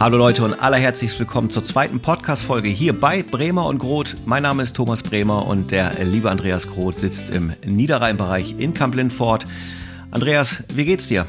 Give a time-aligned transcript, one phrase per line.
[0.00, 4.16] Hallo Leute und allerherzlichst willkommen zur zweiten Podcast-Folge hier bei Bremer und Groth.
[4.26, 9.46] Mein Name ist Thomas Bremer und der liebe Andreas Groth sitzt im Niederrheinbereich in Kamp-Lindfort.
[10.10, 11.26] Andreas, wie geht's dir?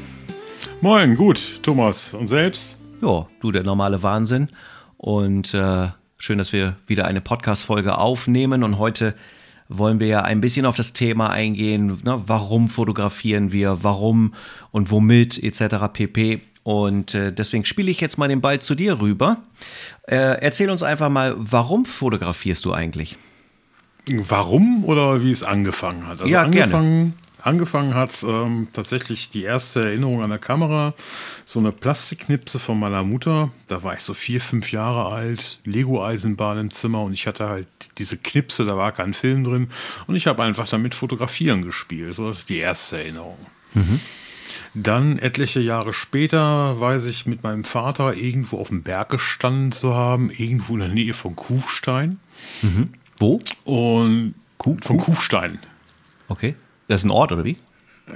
[0.82, 2.15] Moin, gut, Thomas.
[2.15, 2.79] Und selbst?
[3.01, 4.50] Ja, du, der normale Wahnsinn.
[4.97, 8.63] Und äh, schön, dass wir wieder eine Podcast-Folge aufnehmen.
[8.63, 9.13] Und heute
[9.70, 12.00] wollen wir ja ein bisschen auf das Thema eingehen.
[12.04, 12.23] Ne?
[12.25, 13.84] Warum fotografieren wir?
[13.84, 14.34] Warum
[14.71, 15.75] und womit etc.
[15.93, 16.41] pp.
[16.65, 19.37] Und äh, deswegen spiele ich jetzt mal den Ball zu dir rüber.
[20.07, 23.18] Äh, erzähl uns einfach mal, warum fotografierst du eigentlich?
[24.10, 26.21] Warum oder wie es angefangen hat?
[26.21, 27.14] Also ja, angefangen, gerne.
[27.43, 30.96] Angefangen hat ähm, tatsächlich die erste Erinnerung an der Kamera.
[31.46, 33.52] So eine Plastikknipse von meiner Mutter.
[33.67, 35.59] Da war ich so vier, fünf Jahre alt.
[35.66, 37.67] Lego-Eisenbahn im Zimmer und ich hatte halt
[38.00, 39.69] diese Knipse, da war kein Film drin.
[40.08, 42.16] Und ich habe einfach damit fotografieren gespielt.
[42.16, 43.38] So, das ist die erste Erinnerung.
[43.75, 44.00] Mhm.
[44.75, 49.95] Dann etliche Jahre später weiß ich mit meinem Vater irgendwo auf dem Berg gestanden zu
[49.95, 52.19] haben, irgendwo in der Nähe von Kufstein.
[52.61, 52.89] Mhm.
[53.17, 53.39] Wo?
[53.64, 55.59] Und Kuh, von Kufstein.
[56.27, 56.55] Okay.
[56.89, 57.55] Das ist ein Ort, oder wie?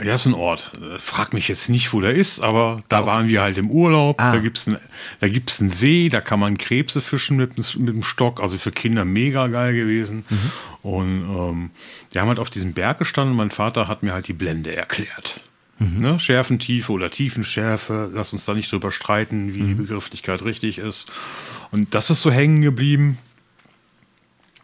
[0.03, 0.73] Ja, ist ein Ort.
[0.99, 3.07] Frag mich jetzt nicht, wo der ist, aber da okay.
[3.07, 4.21] waren wir halt im Urlaub.
[4.21, 4.33] Ah.
[4.33, 4.77] Da gibt's ein,
[5.21, 8.41] da gibt's einen See, da kann man Krebse fischen mit, mit dem Stock.
[8.41, 10.25] Also für Kinder mega geil gewesen.
[10.29, 10.51] Mhm.
[10.83, 11.71] Und ähm,
[12.11, 13.35] wir haben halt auf diesem Berg gestanden.
[13.35, 15.41] Mein Vater hat mir halt die Blende erklärt.
[15.79, 16.01] Mhm.
[16.01, 16.19] Ne?
[16.19, 18.09] Schärfentiefe oder Tiefenschärfe.
[18.13, 19.67] Lass uns da nicht drüber streiten, wie mhm.
[19.67, 21.07] die Begrifflichkeit richtig ist.
[21.71, 23.17] Und das ist so hängen geblieben.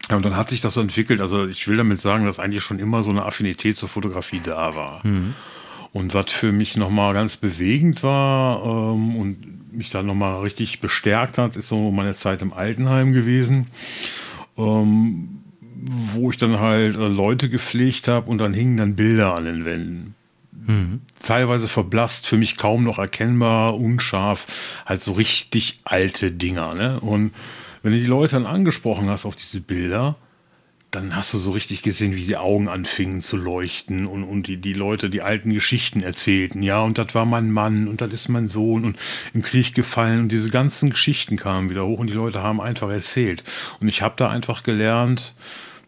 [0.08, 1.20] Ja, und dann hat sich das so entwickelt.
[1.20, 4.76] Also ich will damit sagen, dass eigentlich schon immer so eine Affinität zur Fotografie da
[4.76, 5.06] war.
[5.06, 5.34] Mhm.
[5.92, 11.38] Und was für mich nochmal ganz bewegend war ähm, und mich dann nochmal richtig bestärkt
[11.38, 13.68] hat, ist so meine Zeit im Altenheim gewesen.
[14.58, 15.36] Ähm,
[16.12, 19.64] wo ich dann halt äh, Leute gepflegt habe und dann hingen dann Bilder an den
[19.64, 20.15] Wänden.
[20.66, 21.00] Mhm.
[21.22, 24.46] Teilweise verblasst, für mich kaum noch erkennbar, unscharf,
[24.84, 26.74] halt so richtig alte Dinger.
[26.74, 27.00] Ne?
[27.00, 27.32] Und
[27.82, 30.16] wenn du die Leute dann angesprochen hast auf diese Bilder,
[30.90, 34.56] dann hast du so richtig gesehen, wie die Augen anfingen zu leuchten und, und die,
[34.56, 36.62] die Leute die alten Geschichten erzählten.
[36.62, 38.98] Ja, und das war mein Mann und das ist mein Sohn und
[39.34, 42.88] im Krieg gefallen und diese ganzen Geschichten kamen wieder hoch und die Leute haben einfach
[42.88, 43.44] erzählt.
[43.80, 45.34] Und ich habe da einfach gelernt,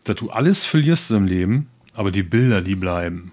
[0.05, 3.33] dass du alles verlierst im Leben, aber die Bilder, die bleiben.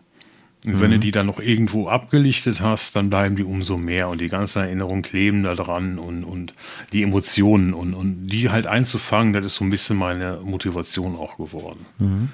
[0.66, 0.94] Und wenn mhm.
[0.94, 4.64] du die dann noch irgendwo abgelichtet hast, dann bleiben die umso mehr und die ganzen
[4.64, 6.54] Erinnerungen kleben da dran und, und
[6.94, 11.38] die Emotionen und, und die halt einzufangen, das ist so ein bisschen meine Motivation auch
[11.38, 11.86] geworden.
[12.00, 12.30] Mhm.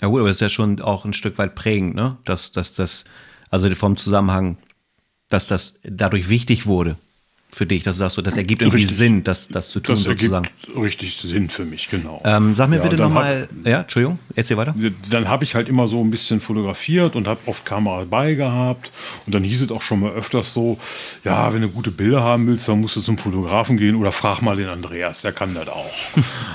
[0.00, 2.18] Ja gut, aber das ist ja schon auch ein Stück weit prägend, ne?
[2.24, 3.04] Dass, dass das,
[3.50, 4.58] also vom Zusammenhang,
[5.28, 6.96] dass das dadurch wichtig wurde
[7.54, 8.96] für dich, dass du sagst, so, das ergibt irgendwie richtig.
[8.96, 10.48] Sinn, das, das zu tun das sozusagen.
[10.76, 12.20] richtig Sinn für mich, genau.
[12.24, 14.74] Ähm, sag mir ja, bitte nochmal, ja, Entschuldigung, erzähl weiter.
[15.10, 18.90] Dann habe ich halt immer so ein bisschen fotografiert und habe oft Kamera dabei gehabt
[19.26, 20.78] und dann hieß es auch schon mal öfters so,
[21.24, 24.42] ja, wenn du gute Bilder haben willst, dann musst du zum Fotografen gehen oder frag
[24.42, 25.94] mal den Andreas, der kann das auch.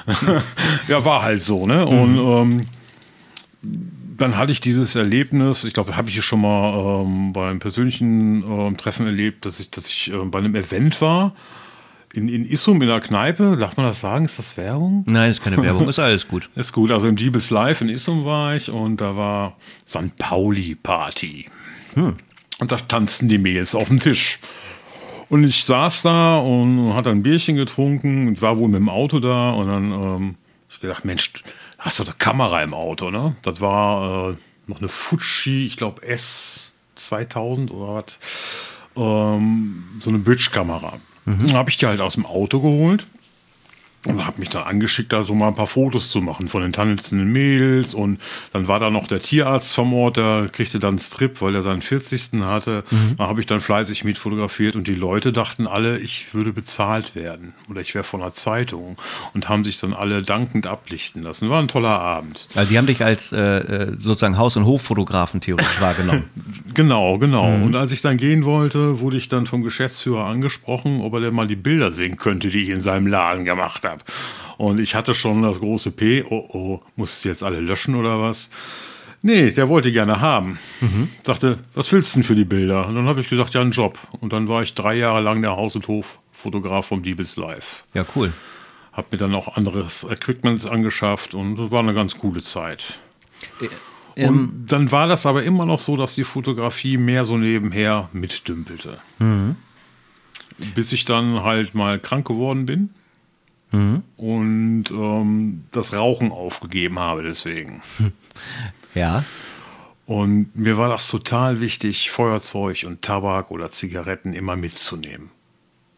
[0.87, 1.85] ja, war halt so, ne?
[1.85, 2.65] Und mhm.
[3.61, 8.43] ähm, dann hatte ich dieses Erlebnis, ich glaube, habe ich schon mal ähm, beim persönlichen
[8.43, 11.33] ähm, Treffen erlebt, dass ich, dass ich äh, bei einem Event war.
[12.11, 14.25] In, in Issum in der Kneipe, darf man das sagen?
[14.25, 15.03] Ist das Werbung?
[15.07, 16.49] Nein, ist keine Werbung, ist alles gut.
[16.55, 20.15] ist gut, also im Diebes Live in Issum war ich und da war St.
[20.17, 21.45] Pauli Party.
[21.93, 22.15] Hm.
[22.59, 24.39] Und da tanzten die Mädels auf dem Tisch.
[25.29, 29.19] Und ich saß da und hatte ein Bierchen getrunken und war wohl mit dem Auto
[29.19, 30.35] da und dann ähm,
[30.69, 31.31] ich gedacht, Mensch,
[31.79, 33.35] hast du eine Kamera im Auto, ne?
[33.41, 34.35] Das war äh,
[34.67, 38.19] noch eine Fuji, ich glaube S2000 oder was.
[38.95, 40.99] Ähm, so eine Bridge-Kamera.
[41.25, 41.53] Mhm.
[41.53, 43.07] Habe ich die halt aus dem Auto geholt
[44.05, 46.71] und habe mich dann angeschickt, da so mal ein paar Fotos zu machen von den
[46.71, 47.93] tanzenden Mädels.
[47.93, 48.19] Und
[48.53, 51.63] dann war da noch der Tierarzt vom Ort, der kriegte dann einen Strip, weil er
[51.63, 52.41] seinen 40.
[52.41, 52.83] hatte.
[52.89, 53.15] Mhm.
[53.17, 57.13] Da habe ich dann fleißig mit fotografiert und die Leute dachten alle, ich würde bezahlt
[57.15, 58.97] werden oder ich wäre von einer Zeitung
[59.33, 61.49] und haben sich dann alle dankend ablichten lassen.
[61.49, 62.47] War ein toller Abend.
[62.55, 66.29] Also die haben dich als äh, äh sozusagen Haus- und Hoffotografen theoretisch wahrgenommen.
[66.73, 67.57] genau, genau.
[67.57, 67.63] Mhm.
[67.63, 71.33] Und als ich dann gehen wollte, wurde ich dann vom Geschäftsführer angesprochen, ob er denn
[71.33, 74.03] mal die Bilder sehen könnte, die ich in seinem Laden gemacht habe habe.
[74.57, 78.49] Und ich hatte schon das große P, oh oh, muss jetzt alle löschen oder was?
[79.21, 80.59] Nee, der wollte gerne haben.
[80.79, 81.09] Mhm.
[81.23, 82.87] Sagte, was willst du denn für die Bilder?
[82.87, 83.99] Und dann habe ich gesagt, ja, einen Job.
[84.21, 87.83] Und dann war ich drei Jahre lang der Haus- und Hoffotograf vom Diebes Live.
[87.93, 88.31] Ja, cool.
[88.93, 92.99] Hab mir dann auch anderes Equipment angeschafft und das war eine ganz coole Zeit.
[93.61, 97.37] Äh, und ähm, dann war das aber immer noch so, dass die Fotografie mehr so
[97.37, 98.99] nebenher mitdümpelte.
[99.19, 99.55] Mhm.
[100.75, 102.89] Bis ich dann halt mal krank geworden bin
[103.71, 104.03] mhm.
[104.17, 107.81] und ähm, das Rauchen aufgegeben habe deswegen.
[108.95, 109.23] Ja.
[110.05, 115.29] Und mir war das total wichtig, Feuerzeug und Tabak oder Zigaretten immer mitzunehmen.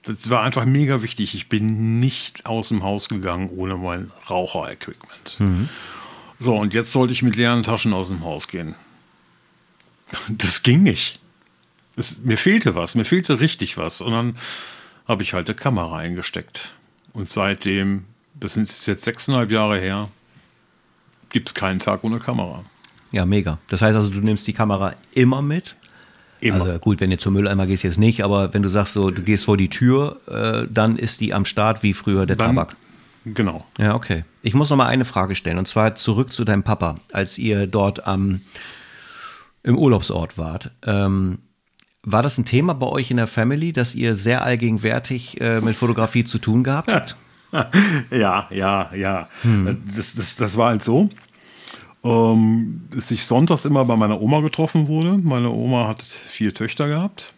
[0.04, 1.34] das war einfach mega wichtig.
[1.34, 5.40] Ich bin nicht aus dem Haus gegangen ohne mein Raucher-Equipment.
[5.40, 5.70] Mhm.
[6.40, 8.76] So, und jetzt sollte ich mit leeren Taschen aus dem Haus gehen.
[10.28, 11.20] Das ging nicht.
[11.96, 14.02] Es, mir fehlte was, mir fehlte richtig was.
[14.02, 14.38] Und dann
[15.08, 16.74] habe ich halt eine Kamera eingesteckt.
[17.14, 18.06] Und seitdem,
[18.40, 20.10] das sind jetzt sechseinhalb Jahre her,
[21.30, 22.64] gibt es keinen Tag ohne Kamera.
[23.12, 23.58] Ja, mega.
[23.68, 25.76] Das heißt also, du nimmst die Kamera immer mit?
[26.40, 26.66] Immer.
[26.66, 29.22] Also gut, wenn du zum Mülleimer gehst, jetzt nicht, aber wenn du sagst, so, du
[29.22, 32.76] gehst vor die Tür, äh, dann ist die am Start wie früher der dann, Tabak.
[33.26, 33.66] Genau.
[33.78, 34.24] Ja, okay.
[34.42, 37.68] Ich muss noch mal eine Frage stellen und zwar zurück zu deinem Papa, als ihr
[37.68, 38.42] dort am,
[39.62, 40.72] im Urlaubsort wart.
[40.84, 41.38] Ähm,
[42.04, 45.76] war das ein Thema bei euch in der Family, dass ihr sehr allgegenwärtig äh, mit
[45.76, 47.16] Fotografie zu tun gehabt habt?
[48.12, 49.30] ja, ja, ja.
[49.42, 49.84] Hm.
[49.96, 51.10] Das, das, das war halt so
[52.04, 55.18] ähm, dass ich sonntags immer bei meiner Oma getroffen wurde.
[55.18, 57.34] Meine Oma hat vier Töchter gehabt,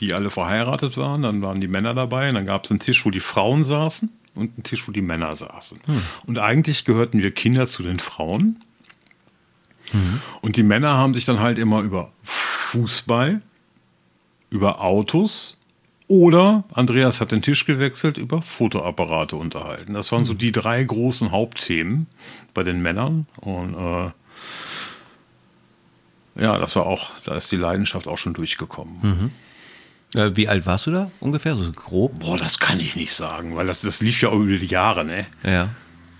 [0.00, 1.22] die alle verheiratet waren.
[1.22, 2.28] Dann waren die Männer dabei.
[2.28, 5.02] Und dann gab es einen Tisch, wo die Frauen saßen und einen Tisch, wo die
[5.02, 5.80] Männer saßen.
[5.84, 6.02] Hm.
[6.26, 8.62] Und eigentlich gehörten wir Kinder zu den Frauen.
[9.92, 10.20] Mhm.
[10.40, 13.40] Und die Männer haben sich dann halt immer über Fußball,
[14.50, 15.56] über Autos
[16.08, 19.94] oder Andreas hat den Tisch gewechselt, über Fotoapparate unterhalten.
[19.94, 20.38] Das waren so hm.
[20.38, 22.06] die drei großen Hauptthemen
[22.54, 23.26] bei den Männern.
[23.40, 24.10] Und äh,
[26.42, 28.98] ja, das war auch, da ist die Leidenschaft auch schon durchgekommen.
[29.02, 29.30] Mhm.
[30.20, 32.20] Äh, wie alt warst du da ungefähr, so grob?
[32.20, 35.26] Boah, das kann ich nicht sagen, weil das, das lief ja über die Jahre, ne?
[35.42, 35.70] Ja.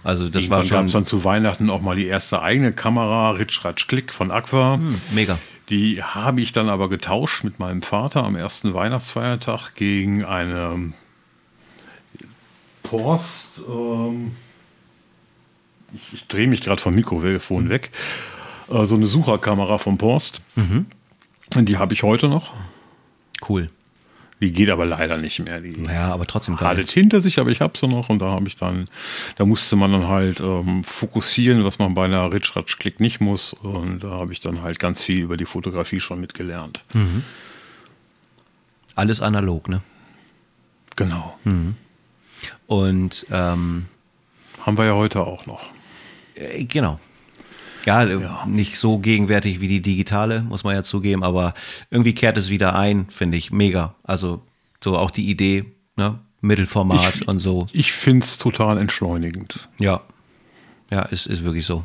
[0.03, 0.77] Also das Irgendwann war schon.
[0.77, 4.31] gab es dann zu Weihnachten auch mal die erste eigene Kamera, Ritsch Ratsch Klick von
[4.31, 4.75] Aqua.
[4.75, 5.39] Hm, mega.
[5.69, 10.93] Die habe ich dann aber getauscht mit meinem Vater am ersten Weihnachtsfeiertag gegen eine
[12.85, 13.63] Post.
[13.69, 14.37] Ähm,
[15.93, 17.91] ich, ich drehe mich gerade vom Mikrofon weg.
[18.69, 20.41] Äh, so eine Sucherkamera vom Post.
[20.55, 20.87] Mhm.
[21.57, 22.53] Die habe ich heute noch.
[23.49, 23.69] Cool.
[24.41, 25.61] Die geht aber leider nicht mehr.
[25.61, 26.77] Die ja, aber trotzdem geil.
[26.77, 28.89] Hat hinter sich, aber ich habe sie noch und da habe ich dann,
[29.37, 33.55] da musste man dann halt ähm, fokussieren, was man bei einer Ritsch-Ratsch-Klick nicht muss.
[33.55, 36.85] Und da habe ich dann halt ganz viel über die Fotografie schon mitgelernt.
[36.93, 37.25] Mhm.
[38.95, 39.81] Alles analog, ne?
[40.97, 41.39] Genau.
[41.45, 41.75] Mhm.
[42.67, 43.87] Und ähm,
[44.61, 45.71] haben wir ja heute auch noch.
[46.35, 47.01] Äh, genau.
[47.87, 51.55] Ja, ja, nicht so gegenwärtig wie die digitale, muss man ja zugeben, aber
[51.91, 53.53] irgendwie kehrt es wieder ein, finde ich.
[53.53, 53.95] Mega.
[54.03, 54.43] Also
[54.83, 55.65] so auch die Idee,
[55.97, 56.19] ne?
[56.41, 57.67] Mittelformat ich, und so.
[57.73, 59.69] Ich finde es total entschleunigend.
[59.79, 60.03] Ja.
[60.91, 61.85] Ja, ist, ist wirklich so.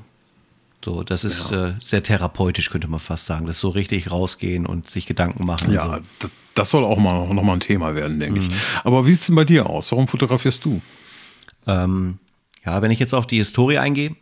[0.84, 1.70] So, das ist ja.
[1.70, 3.46] äh, sehr therapeutisch, könnte man fast sagen.
[3.46, 5.72] Das so richtig rausgehen und sich Gedanken machen.
[5.72, 6.30] Ja, so.
[6.56, 8.48] das soll auch mal noch mal ein Thema werden, denke mhm.
[8.48, 8.56] ich.
[8.84, 9.92] Aber wie sieht es denn bei dir aus?
[9.92, 10.82] Warum fotografierst du?
[11.68, 12.18] Ähm,
[12.66, 14.16] ja, wenn ich jetzt auf die Historie eingehe,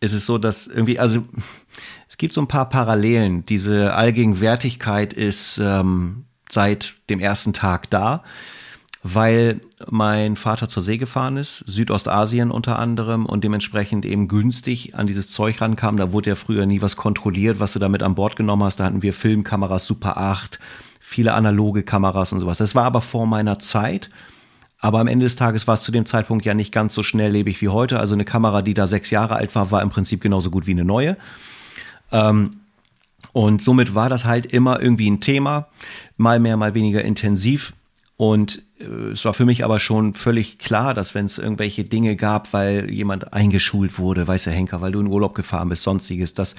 [0.00, 1.22] ist es so, dass irgendwie, also
[2.08, 3.44] es gibt so ein paar Parallelen.
[3.46, 8.22] Diese Allgegenwärtigkeit ist ähm, seit dem ersten Tag da,
[9.02, 15.06] weil mein Vater zur See gefahren ist, Südostasien unter anderem und dementsprechend eben günstig an
[15.06, 15.96] dieses Zeug rankam.
[15.96, 18.80] Da wurde ja früher nie was kontrolliert, was du damit an Bord genommen hast.
[18.80, 20.58] Da hatten wir Filmkameras Super 8,
[21.00, 22.58] viele analoge Kameras und sowas.
[22.58, 24.10] Das war aber vor meiner Zeit.
[24.80, 27.60] Aber am Ende des Tages war es zu dem Zeitpunkt ja nicht ganz so schnelllebig
[27.60, 27.98] wie heute.
[27.98, 30.72] Also eine Kamera, die da sechs Jahre alt war, war im Prinzip genauso gut wie
[30.72, 31.16] eine neue.
[32.12, 32.60] Ähm,
[33.32, 35.68] und somit war das halt immer irgendwie ein Thema,
[36.16, 37.72] mal mehr, mal weniger intensiv.
[38.16, 42.14] Und äh, es war für mich aber schon völlig klar, dass wenn es irgendwelche Dinge
[42.14, 46.54] gab, weil jemand eingeschult wurde, weißer Henker, weil du in Urlaub gefahren bist, sonstiges, dass,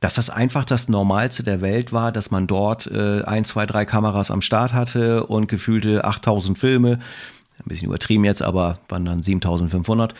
[0.00, 3.84] dass das einfach das Normalste der Welt war, dass man dort äh, ein, zwei, drei
[3.84, 6.98] Kameras am Start hatte und gefühlte 8000 Filme
[7.64, 10.14] ein bisschen übertrieben jetzt, aber waren dann 7500.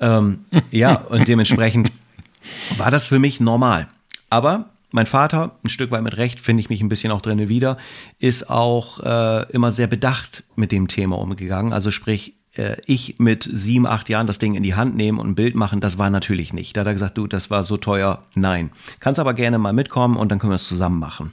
[0.00, 1.92] Ähm, ja, und dementsprechend
[2.76, 3.88] war das für mich normal.
[4.30, 7.48] Aber mein Vater, ein Stück weit mit Recht, finde ich mich ein bisschen auch drin
[7.48, 7.78] wieder,
[8.18, 11.72] ist auch äh, immer sehr bedacht mit dem Thema umgegangen.
[11.72, 15.28] Also sprich, äh, ich mit sieben, acht Jahren das Ding in die Hand nehmen und
[15.28, 16.76] ein Bild machen, das war natürlich nicht.
[16.76, 18.22] Da hat er gesagt, du, das war so teuer.
[18.34, 18.70] Nein.
[19.00, 21.32] Kannst aber gerne mal mitkommen und dann können wir es zusammen machen.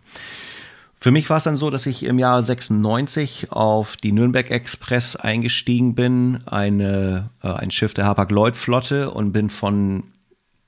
[1.01, 5.15] Für mich war es dann so, dass ich im Jahr 96 auf die Nürnberg Express
[5.15, 10.03] eingestiegen bin, eine, äh, ein Schiff der Hapag-Lloyd-Flotte und bin von,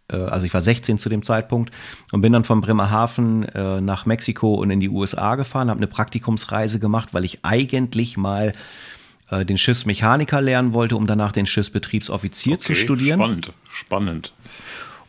[0.09, 1.71] äh, also ich war 16 zu dem Zeitpunkt
[2.13, 5.87] und bin dann von Bremerhaven äh, nach Mexiko und in die USA gefahren, habe eine
[5.87, 8.53] Praktikumsreise gemacht, weil ich eigentlich mal
[9.31, 13.19] äh, den Schiffsmechaniker lernen wollte, um danach den Schiffsbetriebsoffizier okay, zu studieren.
[13.19, 14.33] Spannend, spannend.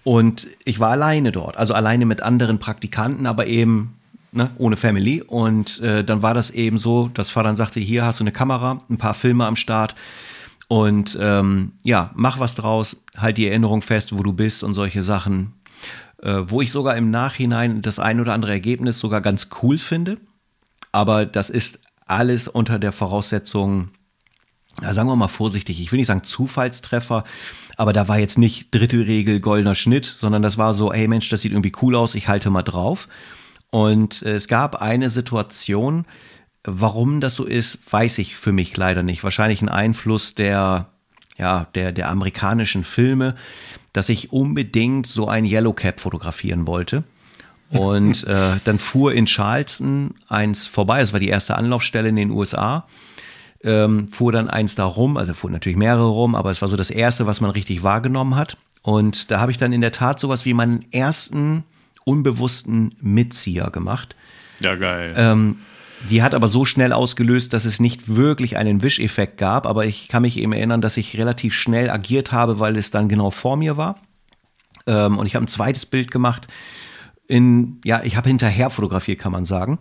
[0.03, 3.95] Und ich war alleine dort, also alleine mit anderen Praktikanten, aber eben
[4.33, 5.23] ne, ohne Family.
[5.23, 8.83] Und äh, dann war das eben so, dass Vater sagte, hier hast du eine Kamera,
[8.91, 9.95] ein paar Filme am Start.
[10.69, 15.03] Und ähm, ja, mach was draus, halt die Erinnerung fest, wo du bist und solche
[15.03, 15.55] Sachen.
[16.23, 20.19] Äh, wo ich sogar im Nachhinein das ein oder andere Ergebnis sogar ganz cool finde.
[20.93, 23.89] Aber das ist alles unter der Voraussetzung,
[24.81, 27.25] sagen wir mal vorsichtig, ich will nicht sagen Zufallstreffer,
[27.77, 31.41] aber da war jetzt nicht Drittelregel, goldener Schnitt, sondern das war so, hey Mensch, das
[31.41, 33.09] sieht irgendwie cool aus, ich halte mal drauf.
[33.73, 36.05] Und es gab eine Situation,
[36.63, 39.25] warum das so ist, weiß ich für mich leider nicht.
[39.25, 40.91] Wahrscheinlich ein Einfluss der,
[41.37, 43.35] ja, der, der amerikanischen Filme,
[43.93, 47.03] dass ich unbedingt so ein Yellow Cap fotografieren wollte.
[47.71, 52.31] Und äh, dann fuhr in Charleston eins vorbei, das war die erste Anlaufstelle in den
[52.31, 52.87] USA
[53.65, 56.77] ähm, fuhr dann eins da rum, also fuhr natürlich mehrere rum, aber es war so
[56.77, 58.57] das erste, was man richtig wahrgenommen hat.
[58.83, 61.65] Und da habe ich dann in der Tat sowas wie meinen ersten
[62.05, 64.17] unbewussten Mitzieher gemacht.
[64.61, 65.15] Ja, geil.
[65.17, 65.57] Ähm,
[66.11, 70.09] die hat aber so schnell ausgelöst, dass es nicht wirklich einen Wischeffekt gab, aber ich
[70.09, 73.57] kann mich eben erinnern, dass ich relativ schnell agiert habe, weil es dann genau vor
[73.57, 73.97] mir war.
[74.87, 76.49] Ähm, und ich habe ein zweites Bild gemacht.
[77.29, 79.79] In, ja, ich habe hinterher fotografiert, kann man sagen.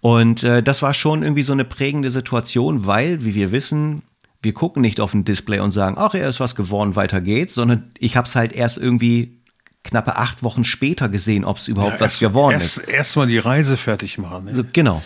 [0.00, 4.02] Und äh, das war schon irgendwie so eine prägende Situation, weil, wie wir wissen,
[4.42, 7.54] wir gucken nicht auf ein Display und sagen, ach, er ist was geworden, weiter geht's,
[7.54, 9.40] sondern ich habe es halt erst irgendwie
[9.84, 12.88] knappe acht Wochen später gesehen, ob es überhaupt ja, was geworden erst, ist.
[12.88, 14.46] Erstmal die Reise fertig machen.
[14.46, 14.54] Ne?
[14.54, 15.02] So, genau.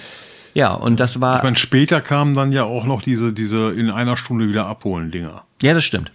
[0.55, 1.37] Ja, und das war.
[1.37, 5.11] Ich meine, später kamen dann ja auch noch diese, diese in einer Stunde wieder abholen
[5.11, 5.45] Dinger.
[5.61, 6.13] Ja, das stimmt.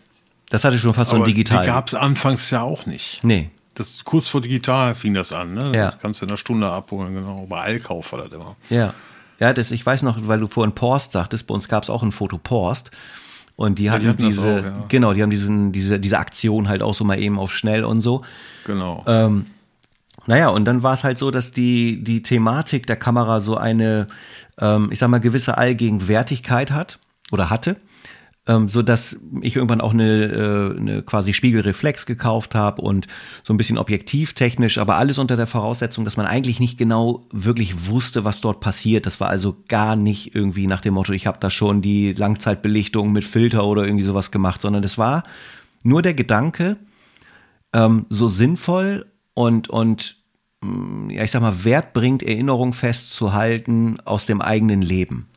[0.50, 1.62] Das hatte schon fast Aber so ein digital.
[1.62, 3.24] Die gab es anfangs ja auch nicht.
[3.24, 5.64] Nee das kurz vor digital fing das an, ne?
[5.74, 5.92] Ja.
[5.92, 7.46] Das kannst du in einer Stunde abholen, genau.
[7.48, 8.56] Bei Allkauf war das immer.
[8.70, 8.94] Ja.
[9.40, 12.04] Ja, das, ich weiß noch, weil du vorhin Porst sagtest, bei uns gab es auch
[12.04, 12.92] ein Foto Porst.
[13.56, 14.86] Und die hatten, ja, die hatten diese, auch, ja.
[14.88, 18.02] genau, die haben diesen, diese, diese Aktion halt auch so mal eben auf schnell und
[18.02, 18.24] so.
[18.66, 19.04] Genau.
[19.06, 19.46] Ähm,
[20.26, 24.08] naja, und dann war es halt so, dass die, die Thematik der Kamera so eine,
[24.60, 27.00] ähm, ich sag mal, gewisse Allgegenwärtigkeit hat
[27.32, 27.76] oder hatte
[28.46, 33.08] ähm, so dass ich irgendwann auch eine, äh, eine quasi Spiegelreflex gekauft habe und
[33.44, 37.88] so ein bisschen objektivtechnisch, aber alles unter der Voraussetzung, dass man eigentlich nicht genau wirklich
[37.88, 39.06] wusste, was dort passiert.
[39.06, 43.14] Das war also gar nicht irgendwie nach dem Motto, ich habe da schon die Langzeitbelichtung
[43.14, 45.24] mit Filter oder irgendwie sowas gemacht, sondern das war
[45.84, 46.78] nur der Gedanke,
[47.72, 50.18] ähm, so sinnvoll und und
[50.62, 55.28] mm, ja, ich sag mal, Wert bringt, Erinnerung festzuhalten aus dem eigenen Leben.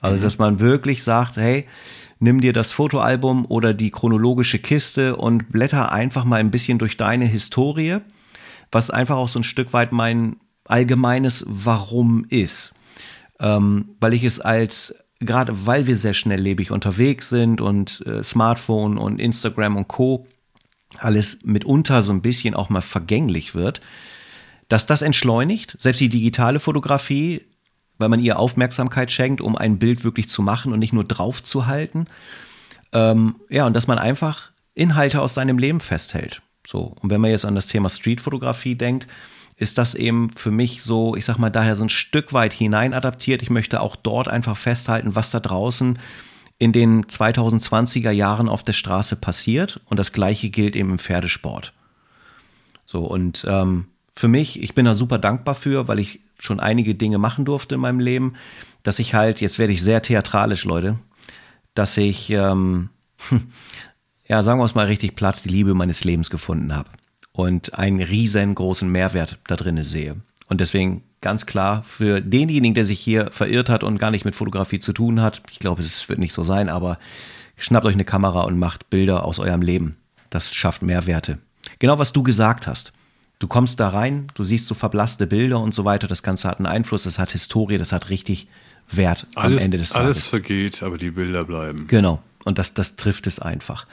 [0.00, 0.22] Also, mhm.
[0.22, 1.66] dass man wirklich sagt, hey,
[2.20, 6.96] nimm dir das Fotoalbum oder die chronologische Kiste und blätter einfach mal ein bisschen durch
[6.96, 7.98] deine Historie,
[8.72, 12.74] was einfach auch so ein Stück weit mein allgemeines Warum ist.
[13.40, 18.98] Ähm, weil ich es als, gerade weil wir sehr schnelllebig unterwegs sind und äh, Smartphone
[18.98, 20.26] und Instagram und Co.
[20.98, 23.80] alles mitunter so ein bisschen auch mal vergänglich wird,
[24.68, 27.42] dass das entschleunigt, selbst die digitale Fotografie
[27.98, 31.42] weil man ihr Aufmerksamkeit schenkt, um ein Bild wirklich zu machen und nicht nur drauf
[31.42, 32.06] zu halten.
[32.92, 36.40] Ähm, ja, und dass man einfach Inhalte aus seinem Leben festhält.
[36.66, 39.06] So, und wenn man jetzt an das Thema Streetfotografie denkt,
[39.56, 42.94] ist das eben für mich so, ich sag mal, daher so ein Stück weit hinein
[42.94, 43.42] adaptiert.
[43.42, 45.98] Ich möchte auch dort einfach festhalten, was da draußen
[46.58, 49.80] in den 2020er Jahren auf der Straße passiert.
[49.86, 51.72] Und das Gleiche gilt eben im Pferdesport.
[52.86, 56.94] So, und ähm, für mich, ich bin da super dankbar für, weil ich schon einige
[56.94, 58.34] Dinge machen durfte in meinem Leben,
[58.82, 60.98] dass ich halt, jetzt werde ich sehr theatralisch, Leute,
[61.74, 62.90] dass ich, ähm,
[64.28, 66.90] ja, sagen wir es mal richtig platt, die Liebe meines Lebens gefunden habe
[67.32, 70.16] und einen riesengroßen Mehrwert da drin sehe.
[70.48, 74.34] Und deswegen ganz klar für denjenigen, der sich hier verirrt hat und gar nicht mit
[74.34, 76.98] Fotografie zu tun hat, ich glaube, es wird nicht so sein, aber
[77.56, 79.96] schnappt euch eine Kamera und macht Bilder aus eurem Leben.
[80.30, 81.38] Das schafft Mehrwerte.
[81.78, 82.92] Genau was du gesagt hast.
[83.38, 86.08] Du kommst da rein, du siehst so verblasste Bilder und so weiter.
[86.08, 88.48] Das Ganze hat einen Einfluss, das hat Historie, das hat richtig
[88.90, 90.06] Wert alles, am Ende des Tages.
[90.06, 91.86] Alles vergeht, aber die Bilder bleiben.
[91.86, 92.20] Genau.
[92.44, 93.86] Und das, das trifft es einfach.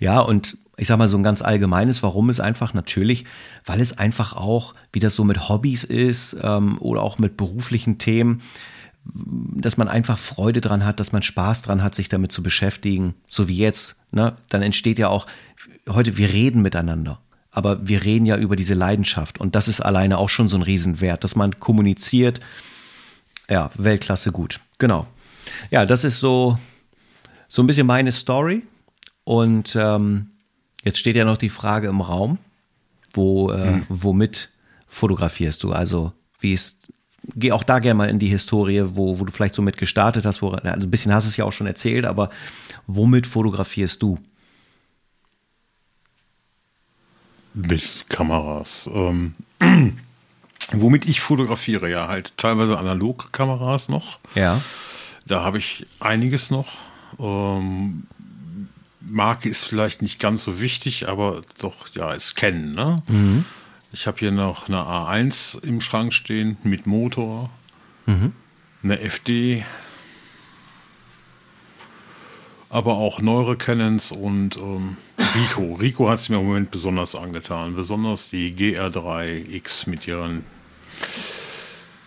[0.00, 3.24] Ja, und ich sag mal so ein ganz allgemeines, warum ist einfach natürlich,
[3.64, 7.98] weil es einfach auch, wie das so mit Hobbys ist ähm, oder auch mit beruflichen
[7.98, 8.42] Themen,
[9.04, 13.14] dass man einfach Freude dran hat, dass man Spaß dran hat, sich damit zu beschäftigen,
[13.28, 13.96] so wie jetzt.
[14.10, 14.34] Ne?
[14.48, 15.26] Dann entsteht ja auch,
[15.88, 20.18] heute, wir reden miteinander aber wir reden ja über diese Leidenschaft und das ist alleine
[20.18, 22.40] auch schon so ein Riesenwert, dass man kommuniziert.
[23.48, 24.60] Ja, Weltklasse gut.
[24.78, 25.06] Genau.
[25.70, 26.58] Ja, das ist so,
[27.48, 28.62] so ein bisschen meine Story.
[29.24, 30.28] Und ähm,
[30.82, 32.38] jetzt steht ja noch die Frage im Raum,
[33.12, 33.86] wo, äh, hm.
[33.88, 34.48] womit
[34.88, 35.72] fotografierst du?
[35.72, 36.76] Also, wie ist,
[37.36, 40.24] geh auch da gerne mal in die Historie, wo, wo du vielleicht so mit gestartet
[40.24, 42.30] hast, wo, also ein bisschen hast du es ja auch schon erzählt, aber
[42.86, 44.18] womit fotografierst du?
[47.54, 48.88] Mit Kameras.
[48.92, 49.34] Ähm,
[50.72, 54.18] womit ich fotografiere, ja, halt teilweise analog Kameras noch.
[54.34, 54.60] Ja.
[55.26, 56.68] Da habe ich einiges noch.
[57.18, 58.06] Ähm,
[59.00, 62.74] Marke ist vielleicht nicht ganz so wichtig, aber doch, ja, es kennen.
[62.74, 63.02] Ne?
[63.08, 63.44] Mhm.
[63.92, 67.50] Ich habe hier noch eine A1 im Schrank stehen mit Motor,
[68.06, 68.32] mhm.
[68.82, 69.64] eine FD
[72.70, 74.96] aber auch neuere Canons und ähm,
[75.34, 75.74] Rico.
[75.74, 77.74] Rico hat es mir im Moment besonders angetan.
[77.74, 80.44] Besonders die GR3X mit ihren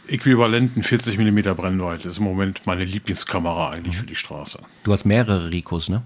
[0.07, 3.99] äquivalenten 40 mm Brennweite ist im Moment meine Lieblingskamera eigentlich mhm.
[3.99, 4.59] für die Straße.
[4.83, 6.03] Du hast mehrere Ricos, ne?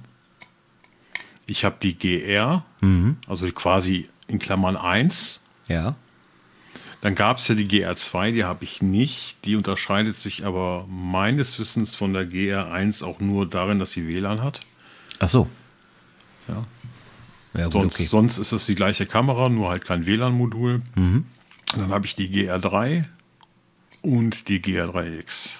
[1.47, 3.17] Ich habe die GR, mhm.
[3.27, 5.43] also quasi in Klammern 1.
[5.69, 5.95] Ja.
[7.01, 9.37] Dann gab es ja die GR2, die habe ich nicht.
[9.45, 14.43] Die unterscheidet sich aber meines Wissens von der GR1 auch nur darin, dass sie WLAN
[14.43, 14.61] hat.
[15.19, 15.47] Ach so.
[16.47, 16.65] Ja.
[17.57, 18.05] Ja gut, sonst, okay.
[18.05, 20.81] sonst, ist es die gleiche Kamera, nur halt kein WLAN-Modul.
[20.95, 21.25] Mhm.
[21.75, 23.05] Dann habe ich die GR3
[24.01, 25.59] und die GR3X.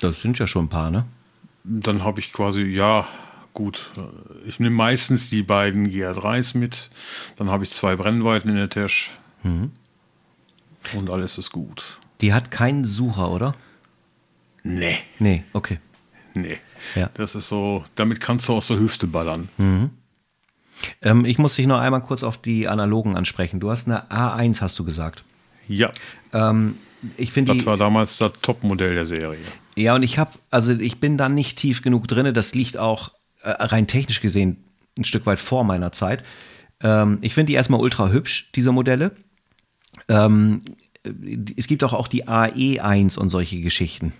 [0.00, 1.06] Das sind ja schon ein paar, ne?
[1.64, 3.06] Dann habe ich quasi, ja,
[3.52, 3.90] gut.
[4.46, 6.90] Ich nehme meistens die beiden GR3s mit.
[7.36, 9.10] Dann habe ich zwei Brennweiten in der Tasche.
[9.42, 9.72] Mhm.
[10.94, 11.98] Und alles ist gut.
[12.20, 13.54] Die hat keinen Sucher, oder?
[14.62, 14.98] Nee.
[15.18, 15.78] Nee, okay.
[16.34, 16.58] Nee.
[16.94, 17.10] Ja.
[17.14, 19.48] Das ist so, damit kannst du aus der Hüfte ballern.
[19.58, 19.90] Mhm.
[21.02, 23.60] Ähm, ich muss dich noch einmal kurz auf die Analogen ansprechen.
[23.60, 25.24] Du hast eine A1, hast du gesagt.
[25.68, 25.90] Ja.
[26.32, 26.78] Ähm,
[27.16, 29.38] ich finde Das war damals das Topmodell der Serie.
[29.76, 32.32] Ja, und ich habe, also ich bin da nicht tief genug drin.
[32.34, 34.64] Das liegt auch äh, rein technisch gesehen
[34.98, 36.22] ein Stück weit vor meiner Zeit.
[36.82, 39.12] Ähm, ich finde die erstmal ultra hübsch, diese Modelle.
[40.08, 40.60] Ähm,
[41.56, 44.12] es gibt auch, auch die AE1 und solche Geschichten.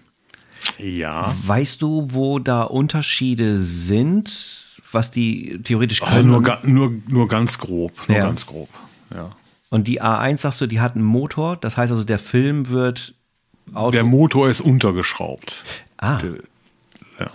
[0.79, 1.35] Ja.
[1.45, 4.29] Weißt du, wo da Unterschiede sind,
[4.93, 6.35] was die theoretisch können?
[6.35, 7.93] Oh, nur, nur, nur ganz grob.
[8.09, 8.25] Nur ja.
[8.25, 8.69] ganz grob.
[9.15, 9.31] Ja.
[9.71, 11.57] Und die A1 sagst du, die hat einen Motor.
[11.57, 13.15] Das heißt also, der Film wird.
[13.75, 15.65] Auto der Motor ist untergeschraubt.
[15.99, 16.19] Ah.
[16.19, 16.33] Der,
[17.21, 17.31] ja.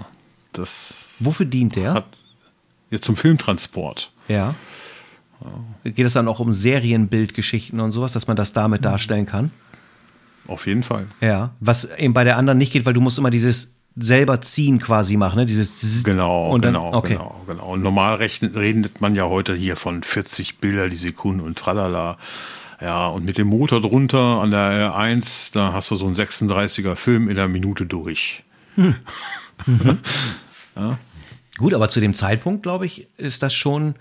[0.52, 1.16] Das.
[1.20, 1.94] Wofür dient der?
[1.94, 2.06] Hat,
[2.90, 4.12] ja, zum Filmtransport.
[4.28, 4.56] Ja.
[5.84, 9.52] Geht es dann auch um Serienbildgeschichten und sowas, dass man das damit darstellen kann?
[10.48, 11.08] Auf jeden Fall.
[11.22, 14.80] Ja, was eben bei der anderen nicht geht, weil du musst immer dieses selber ziehen
[14.80, 15.46] quasi machen, ne?
[15.46, 17.14] Dieses genau, und dann, genau, okay.
[17.14, 17.74] genau, genau.
[17.74, 22.18] Und normal rechnet, redet man ja heute hier von 40 Bilder die Sekunde und tralala.
[22.82, 26.96] Ja, und mit dem Motor drunter an der R1, da hast du so einen 36er
[26.96, 28.44] Film in der Minute durch.
[28.76, 28.96] Hm.
[29.66, 30.00] Mhm.
[30.76, 30.98] ja.
[31.58, 33.96] Gut, aber zu dem Zeitpunkt, glaube ich, ist das schon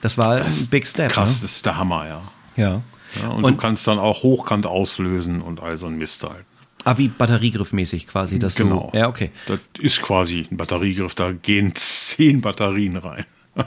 [0.00, 1.12] das war das ein Big Step.
[1.12, 1.42] Krass, ne?
[1.42, 2.22] das ist der Hammer, ja.
[2.56, 2.82] Ja.
[3.20, 6.44] ja und, und, du kannst dann auch hochkant auslösen und all so ein Mist halt.
[6.84, 8.38] Ah, wie batteriegriffmäßig quasi.
[8.38, 8.90] Dass genau.
[8.92, 9.30] Du, ja, okay.
[9.46, 13.24] Das ist quasi ein Batteriegriff, da gehen zehn Batterien rein.
[13.56, 13.64] ja,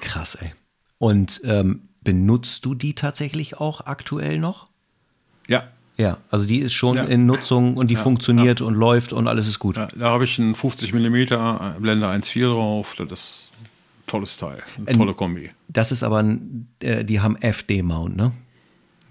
[0.00, 0.52] krass, ey.
[0.98, 4.68] Und ähm, benutzt du die tatsächlich auch aktuell noch?
[5.48, 5.64] Ja.
[5.96, 7.04] Ja, also die ist schon ja.
[7.04, 9.76] in Nutzung und die ja, funktioniert und läuft und alles ist gut.
[9.76, 11.12] da habe ich einen 50 mm
[11.78, 12.96] Blender 1.4 drauf.
[12.96, 13.48] Das ist
[14.08, 15.50] tolles Teil, eine ähm, tolle Kombi.
[15.68, 16.24] Das ist aber,
[16.80, 18.32] äh, die haben FD-Mount, ne?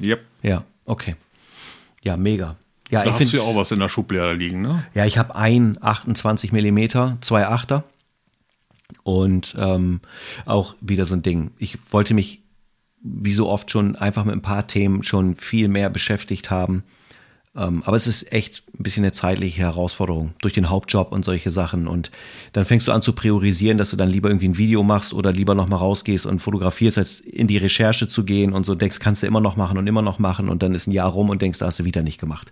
[0.01, 0.25] Yep.
[0.41, 1.15] Ja, okay.
[2.03, 2.57] Ja, mega.
[2.93, 4.85] Ja, da ich hast find, du ja auch was in der Schublade liegen, ne?
[4.93, 7.83] Ja, ich habe ein 28 mm, zwei Achter
[9.01, 10.01] und ähm,
[10.45, 11.51] auch wieder so ein Ding.
[11.57, 12.41] Ich wollte mich
[13.01, 16.83] wie so oft schon einfach mit ein paar Themen schon viel mehr beschäftigt haben
[17.55, 21.87] aber es ist echt ein bisschen eine zeitliche Herausforderung durch den Hauptjob und solche Sachen.
[21.87, 22.09] Und
[22.53, 25.31] dann fängst du an zu priorisieren, dass du dann lieber irgendwie ein Video machst oder
[25.31, 29.21] lieber nochmal rausgehst und fotografierst, als in die Recherche zu gehen und so denkst, kannst
[29.21, 31.43] du immer noch machen und immer noch machen und dann ist ein Jahr rum und
[31.43, 32.49] denkst, da hast du wieder nicht gemacht.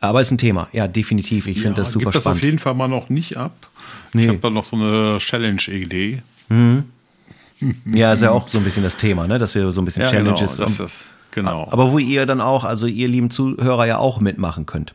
[0.00, 1.46] Aber ist ein Thema, ja, definitiv.
[1.46, 2.38] Ich ja, finde das super das spannend.
[2.38, 3.68] auf jeden Fall mal noch nicht ab.
[4.12, 4.24] Nee.
[4.24, 6.22] Ich habe da noch so eine Challenge-Idee.
[6.48, 6.84] Mhm.
[7.86, 9.38] Ja, ist ja auch so ein bisschen das Thema, ne?
[9.38, 11.66] dass wir so ein bisschen ja, genau, Challenges genau, das ist Genau.
[11.68, 14.94] Aber wo ihr dann auch, also ihr lieben Zuhörer ja auch mitmachen könnt.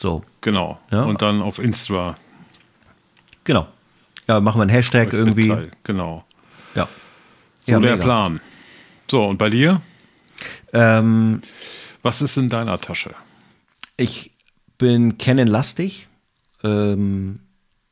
[0.00, 0.24] So.
[0.40, 0.80] Genau.
[0.90, 1.02] Ja?
[1.02, 2.16] Und dann auf Insta.
[3.44, 3.66] Genau.
[4.26, 5.48] Ja, machen wir einen Hashtag irgendwie.
[5.48, 5.70] Teil.
[5.84, 6.24] Genau.
[6.74, 6.88] Ja.
[7.60, 8.02] So ja, der mega.
[8.02, 8.40] Plan.
[9.10, 9.82] So, und bei dir?
[10.72, 11.42] Ähm,
[12.00, 13.14] Was ist in deiner Tasche?
[13.98, 14.32] Ich
[14.78, 16.08] bin Canon-lastig.
[16.64, 17.40] Ähm,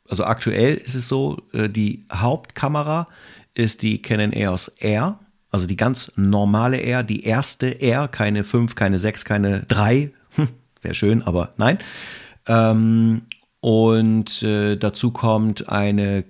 [0.09, 3.07] also aktuell ist es so, äh, die Hauptkamera
[3.53, 5.19] ist die Canon EOS R
[5.51, 10.11] also die ganz normale R, die erste R, keine 5, keine 6, keine 3.
[10.37, 10.49] Hm,
[10.83, 11.79] Wäre schön, aber nein.
[12.47, 13.23] Ähm,
[13.61, 16.25] und äh, dazu kommt eine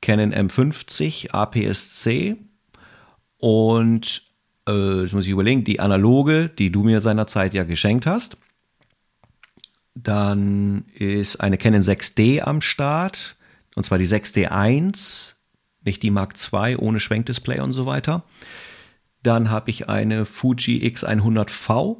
[0.00, 2.36] Canon M50 APS-C
[3.38, 4.22] und
[4.68, 8.36] äh, jetzt muss ich überlegen, die analoge, die du mir seinerzeit ja geschenkt hast.
[9.94, 13.36] Dann ist eine Canon 6D am Start,
[13.74, 15.34] und zwar die 6D1
[15.84, 18.22] nicht die Mark II ohne Schwenkdisplay und so weiter.
[19.22, 21.96] Dann habe ich eine Fuji X100V.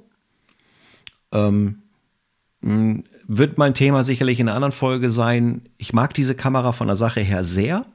[1.33, 1.83] Ähm,
[2.62, 5.62] wird mein Thema sicherlich in einer anderen Folge sein.
[5.79, 7.87] Ich mag diese Kamera von der Sache her sehr.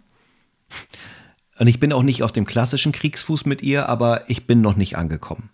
[1.57, 4.75] Und ich bin auch nicht auf dem klassischen Kriegsfuß mit ihr, aber ich bin noch
[4.75, 5.49] nicht angekommen.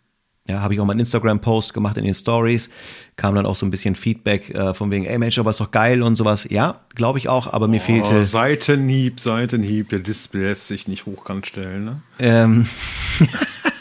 [0.51, 2.69] Ja, habe ich auch mal einen Instagram-Post gemacht in den Stories.
[3.15, 5.71] Kam dann auch so ein bisschen Feedback äh, von wegen, ey Mensch, aber ist doch
[5.71, 6.45] geil und sowas.
[6.49, 8.25] Ja, glaube ich auch, aber mir oh, fehlte.
[8.25, 12.01] Seitenhieb, Seitenhieb, der Display lässt sich nicht hochkant stellen, ne?
[12.19, 12.67] Ähm.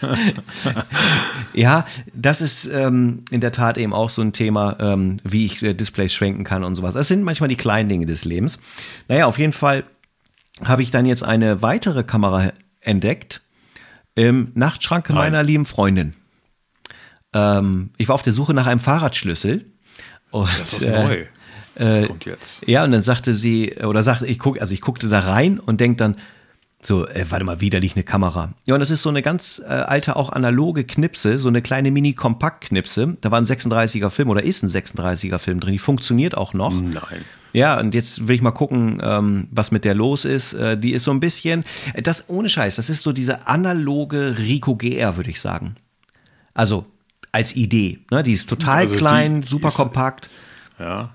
[1.55, 5.61] ja, das ist ähm, in der Tat eben auch so ein Thema, ähm, wie ich
[5.65, 6.95] äh, Displays schwenken kann und sowas.
[6.95, 8.61] Das sind manchmal die kleinen Dinge des Lebens.
[9.09, 9.83] Naja, auf jeden Fall
[10.63, 13.43] habe ich dann jetzt eine weitere Kamera entdeckt
[14.15, 15.19] im Nachtschrank Nein.
[15.19, 16.15] meiner lieben Freundin.
[17.33, 19.67] Ähm, ich war auf der Suche nach einem Fahrradschlüssel.
[20.31, 21.25] Und, das ist äh, neu.
[21.75, 22.67] Das äh, kommt jetzt.
[22.67, 25.81] Ja, und dann sagte sie, oder sagte, ich guck, also ich guckte da rein und
[25.81, 26.17] denk dann,
[26.83, 28.55] so, äh, warte mal, wieder nicht eine Kamera.
[28.65, 31.91] Ja, und das ist so eine ganz äh, alte, auch analoge Knipse, so eine kleine
[31.91, 33.19] Mini-Kompakt-Knipse.
[33.21, 35.73] Da war ein 36er Film oder ist ein 36er Film drin.
[35.73, 36.73] Die funktioniert auch noch.
[36.73, 37.25] Nein.
[37.53, 40.55] Ja, und jetzt will ich mal gucken, ähm, was mit der los ist.
[40.55, 41.65] Äh, die ist so ein bisschen,
[42.03, 45.75] das ohne Scheiß, das ist so diese analoge Rico GR, würde ich sagen.
[46.55, 46.87] Also
[47.33, 48.01] als Idee.
[48.11, 48.23] Ne?
[48.23, 50.31] Die ist total also klein, super ist, kompakt.
[50.79, 51.11] Ja.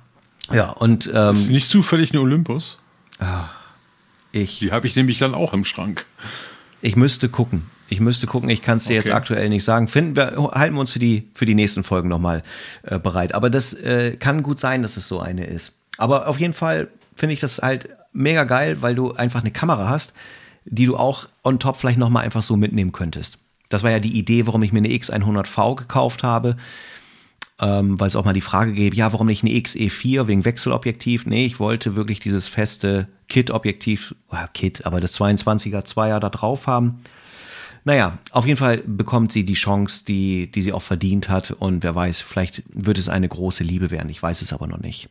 [0.52, 1.10] Ja, und.
[1.14, 2.78] Ähm, ist nicht zufällig eine Olympus?
[3.20, 3.50] Ach,
[4.32, 4.60] ich.
[4.60, 6.06] Die habe ich nämlich dann auch im Schrank.
[6.82, 7.64] Ich müsste gucken.
[7.88, 9.08] Ich müsste gucken, ich kann es dir okay.
[9.08, 9.88] jetzt aktuell nicht sagen.
[9.88, 12.42] Finden wir, halten wir uns für die, für die nächsten Folgen nochmal
[12.84, 13.36] äh, bereit.
[13.36, 15.74] Aber das äh, kann gut sein, dass es so eine ist.
[15.98, 19.88] Aber auf jeden Fall finde ich das halt mega geil, weil du einfach eine Kamera
[19.88, 20.14] hast,
[20.66, 23.38] die du auch on top vielleicht nochmal einfach so mitnehmen könntest.
[23.70, 26.58] Das war ja die Idee, warum ich mir eine X100V gekauft habe.
[27.58, 31.26] Ähm, weil es auch mal die Frage gäbe, ja, warum nicht eine XE4 wegen Wechselobjektiv?
[31.26, 36.68] Nee, ich wollte wirklich dieses feste Kit-Objektiv, oh, Kit, aber das 22er Zweier da drauf
[36.68, 37.00] haben.
[37.86, 41.52] Naja, auf jeden Fall bekommt sie die Chance, die, die sie auch verdient hat.
[41.52, 44.10] Und wer weiß, vielleicht wird es eine große Liebe werden.
[44.10, 45.08] Ich weiß es aber noch nicht.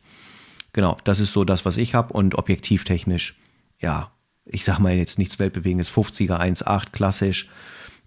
[0.73, 2.13] Genau, das ist so das, was ich habe.
[2.13, 3.39] Und objektivtechnisch,
[3.79, 4.11] ja,
[4.45, 5.89] ich sag mal jetzt nichts Weltbewegendes.
[5.89, 7.49] 50er 1.8 klassisch.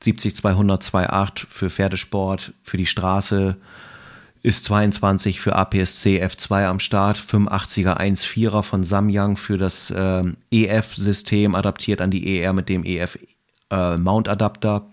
[0.01, 3.57] 70 200 2.8 für Pferdesport, für die Straße
[4.43, 11.55] ist 22 für APS-C F2 am Start, 85er 1.4er von Samyang für das äh, EF-System
[11.55, 13.19] adaptiert an die ER mit dem EF
[13.71, 14.87] äh, Mount Adapter.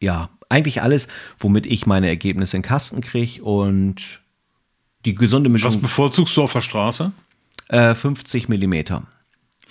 [0.00, 4.20] Ja, eigentlich alles, womit ich meine Ergebnisse in Kasten kriege und
[5.04, 5.72] die gesunde Mischung.
[5.72, 7.12] Was bevorzugst du auf der Straße?
[7.68, 9.04] Äh, 50 Millimeter.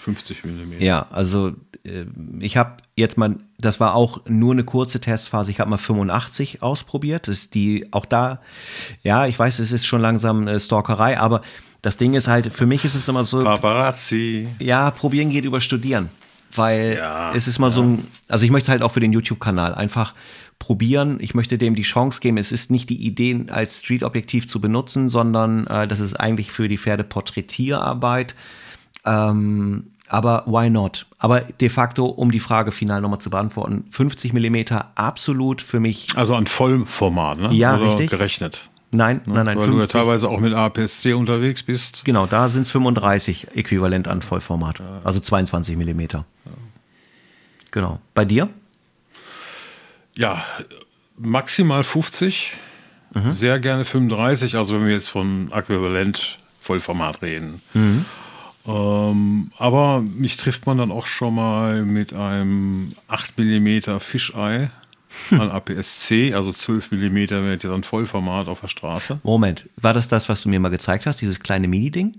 [0.03, 0.73] 50 mm.
[0.79, 2.05] Ja, also äh,
[2.39, 6.61] ich habe jetzt mal, das war auch nur eine kurze Testphase, ich habe mal 85
[6.61, 7.27] ausprobiert.
[7.27, 8.41] Das ist die, auch da,
[9.01, 11.41] ja, ich weiß, es ist schon langsam äh, Stalkerei, aber
[11.81, 13.43] das Ding ist halt, für mich ist es immer so.
[13.43, 14.47] Paparazzi.
[14.59, 16.09] Ja, probieren geht über studieren.
[16.55, 17.71] Weil ja, es ist mal ja.
[17.71, 20.13] so ein, also ich möchte es halt auch für den YouTube-Kanal einfach
[20.59, 21.17] probieren.
[21.19, 22.37] Ich möchte dem die Chance geben.
[22.37, 26.67] Es ist nicht die Idee, als Street-Objektiv zu benutzen, sondern äh, das ist eigentlich für
[26.67, 28.35] die Pferdeporträtierarbeit.
[29.05, 31.07] Ähm, aber why not?
[31.17, 36.15] Aber de facto, um die Frage final nochmal zu beantworten, 50 Millimeter absolut für mich.
[36.15, 37.51] Also an Vollformat, ne?
[37.51, 38.11] Ja, Oder richtig.
[38.11, 38.69] gerechnet.
[38.91, 39.33] Nein, ne?
[39.33, 39.57] nein, nein.
[39.57, 39.73] Weil 50.
[39.73, 42.05] du ja teilweise auch mit APS-C unterwegs bist.
[42.05, 44.83] Genau, da sind es 35 äquivalent an Vollformat.
[45.03, 46.25] Also 22 Millimeter.
[47.71, 47.99] Genau.
[48.13, 48.49] Bei dir?
[50.15, 50.43] Ja,
[51.17, 52.51] maximal 50.
[53.15, 53.31] Mhm.
[53.31, 54.57] Sehr gerne 35.
[54.57, 57.63] Also wenn wir jetzt von Äquivalent Vollformat reden.
[57.73, 58.05] Mhm.
[58.65, 64.69] Ähm, aber mich trifft man dann auch schon mal mit einem 8 mm Fischei
[65.31, 69.19] an APS-C, also 12 mm wäre dann Vollformat auf der Straße.
[69.23, 72.15] Moment, war das das, was du mir mal gezeigt hast, dieses kleine Mini-Ding?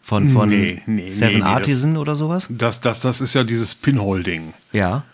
[0.00, 2.46] Von, von nee, nee, Seven nee, Artisan das, oder sowas?
[2.48, 4.54] Das, das, das ist ja dieses Pinhole-Ding.
[4.72, 5.04] Ja.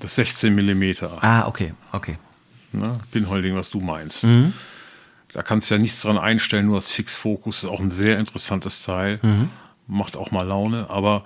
[0.00, 0.94] Das 16 mm.
[1.20, 2.16] Ah, okay, okay.
[2.72, 2.98] Ne?
[3.12, 4.24] Pinhole-Ding, was du meinst.
[4.24, 4.54] Mhm.
[5.34, 8.82] Da kannst du ja nichts dran einstellen, nur das Fixfokus ist auch ein sehr interessantes
[8.82, 9.20] Teil.
[9.22, 9.50] Mhm
[9.88, 11.24] macht auch mal Laune, aber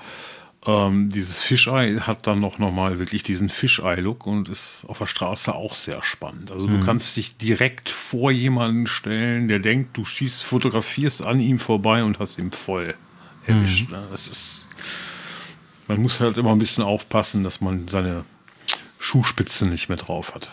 [0.64, 5.06] ähm, dieses Fischei hat dann noch, noch mal wirklich diesen Fischei-Look und ist auf der
[5.06, 6.52] Straße auch sehr spannend.
[6.52, 6.80] Also mhm.
[6.80, 12.04] du kannst dich direkt vor jemanden stellen, der denkt, du schießt, fotografierst an ihm vorbei
[12.04, 12.94] und hast ihn voll
[13.46, 13.90] erwischt.
[13.90, 13.96] Mhm.
[13.96, 14.06] Ne?
[14.10, 14.68] Das ist,
[15.88, 18.24] man muss halt immer ein bisschen aufpassen, dass man seine
[19.00, 20.52] Schuhspitzen nicht mehr drauf hat.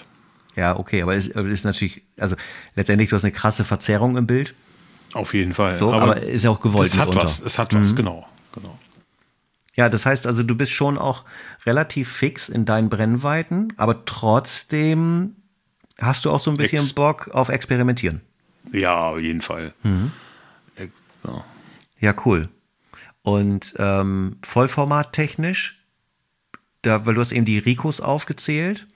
[0.55, 2.35] Ja, okay, aber es ist natürlich, also
[2.75, 4.55] letztendlich, du hast eine krasse Verzerrung im Bild.
[5.13, 5.73] Auf jeden Fall.
[5.75, 6.87] So, aber, aber, ist ja auch gewollt.
[6.87, 7.23] Es hat mitunter.
[7.23, 7.95] was, es hat was, mhm.
[7.95, 8.77] genau, genau.
[9.75, 11.25] Ja, das heißt also, du bist schon auch
[11.65, 15.35] relativ fix in deinen Brennweiten, aber trotzdem
[15.99, 18.21] hast du auch so ein bisschen Ex Bock auf Experimentieren.
[18.71, 19.73] Ja, auf jeden Fall.
[19.83, 20.11] Mhm.
[21.23, 21.45] Ja.
[21.99, 22.13] ja.
[22.25, 22.49] cool.
[23.21, 25.85] Und ähm, Vollformat technisch,
[26.81, 28.87] da, weil du hast eben die Ricos aufgezählt.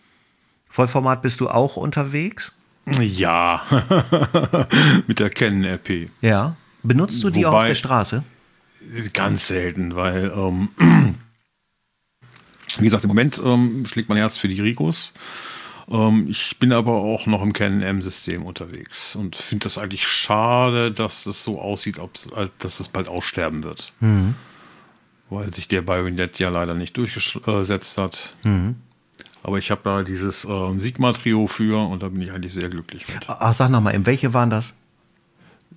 [0.69, 2.53] Vollformat bist du auch unterwegs?
[2.85, 3.61] Ja,
[5.07, 6.09] mit der Canon RP.
[6.21, 6.55] Ja.
[6.83, 8.23] Benutzt du die Wobei, auch auf der Straße?
[9.13, 10.69] Ganz selten, weil, ähm,
[12.77, 15.13] wie gesagt, im Moment ähm, schlägt mein Herz für die Ricos.
[15.89, 20.91] Ähm, ich bin aber auch noch im Canon M-System unterwegs und finde das eigentlich schade,
[20.91, 21.99] dass es so aussieht,
[22.59, 23.93] dass es bald aussterben wird.
[24.01, 24.35] Mhm.
[25.29, 28.35] Weil sich der Bayonet ja leider nicht durchgesetzt hat.
[28.43, 28.75] Mhm.
[29.43, 33.07] Aber ich habe da dieses äh, Sigma-Trio für und da bin ich eigentlich sehr glücklich
[33.13, 33.25] mit.
[33.27, 34.75] Ach, sag nochmal, in welche waren das?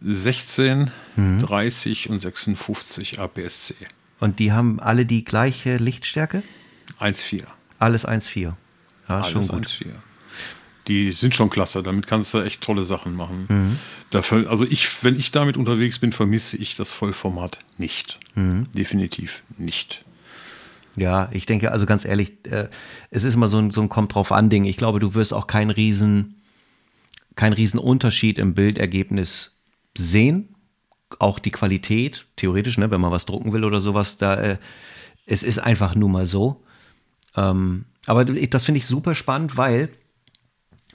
[0.01, 1.43] 16, mhm.
[1.43, 3.75] 30 und 56 APS-C.
[4.21, 6.43] Und die haben alle die gleiche Lichtstärke?
[7.01, 7.45] 1,4.
[7.79, 8.41] Alles 1,4.
[8.41, 8.55] Ja,
[9.09, 9.67] Alles schon gut.
[9.67, 9.87] 1,4.
[10.87, 13.47] Die sind schon klasse, damit kannst du echt tolle Sachen machen.
[13.49, 13.79] Mhm.
[14.11, 18.21] Dafür, also ich, wenn ich damit unterwegs bin, vermisse ich das Vollformat nicht.
[18.37, 18.69] Mhm.
[18.73, 20.05] Definitiv nicht.
[20.97, 22.69] Ja, ich denke, also ganz ehrlich, äh,
[23.11, 24.65] es ist immer so ein, so ein kommt drauf an Ding.
[24.65, 26.41] Ich glaube, du wirst auch keinen riesen,
[27.35, 29.57] keinen riesen Unterschied im Bildergebnis
[29.97, 30.55] sehen.
[31.19, 34.59] Auch die Qualität, theoretisch, ne, wenn man was drucken will oder sowas, da, äh,
[35.27, 36.65] es ist einfach nur mal so.
[37.37, 39.91] Ähm, aber das finde ich super spannend, weil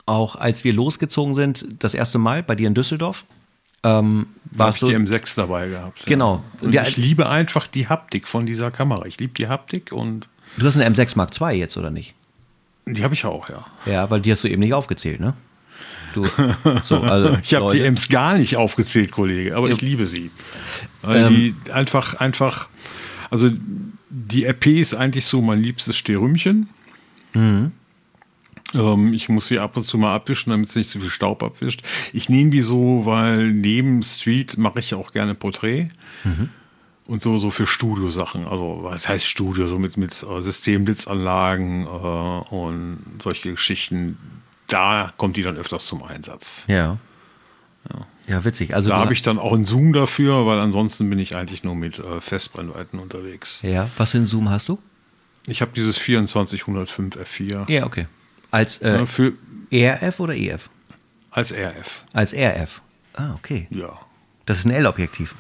[0.06, 3.26] auch als wir losgezogen sind, das erste Mal bei dir in Düsseldorf,
[3.84, 6.06] ähm, war ich so, die M6 dabei gehabt.
[6.06, 6.44] Genau.
[6.60, 9.06] Und ja, ich liebe einfach die Haptik von dieser Kamera.
[9.06, 10.28] Ich liebe die Haptik und.
[10.58, 12.14] Du hast eine M6 Mark II jetzt, oder nicht?
[12.86, 13.66] Die habe ich auch, ja.
[13.86, 15.34] Ja, weil die hast du eben nicht aufgezählt, ne?
[16.14, 16.26] Du,
[16.84, 19.76] so, also, ich habe die M's gar nicht aufgezählt, Kollege, aber ja.
[19.76, 20.30] ich liebe sie.
[21.02, 22.70] Weil ähm, die einfach, einfach,
[23.30, 23.50] also
[24.10, 26.70] die RP ist eigentlich so mein liebstes Sterümchen.
[27.34, 27.72] Mhm.
[28.74, 31.44] Ähm, ich muss sie ab und zu mal abwischen, damit es nicht zu viel Staub
[31.44, 31.82] abwischt.
[32.14, 35.90] Ich nehme die so, weil neben Street mache ich auch gerne Porträt.
[36.24, 36.50] Mhm.
[37.08, 38.48] Und so, so für Studiosachen.
[38.48, 39.68] Also, was heißt Studio?
[39.68, 44.18] So mit, mit äh, Systemblitzanlagen äh, und solche Geschichten.
[44.68, 46.66] Da kommt die dann öfters zum Einsatz.
[46.70, 46.98] Ja.
[47.90, 48.74] Ja, ja witzig.
[48.76, 51.76] Also da habe ich dann auch einen Zoom dafür, weil ansonsten bin ich eigentlich nur
[51.76, 53.62] mit äh, Festbrennweiten unterwegs.
[53.64, 54.80] Ja, was für einen Zoom hast du?
[55.48, 57.70] Ich habe dieses 2405 F4.
[57.70, 58.06] Ja, okay.
[58.52, 59.34] Als äh, ja, für
[59.74, 60.70] RF oder EF?
[61.32, 62.06] Als RF.
[62.14, 62.82] Als RF.
[63.14, 63.68] Ah, okay.
[63.70, 63.98] Ja.
[64.46, 65.36] Das ist ein L-Objektiv.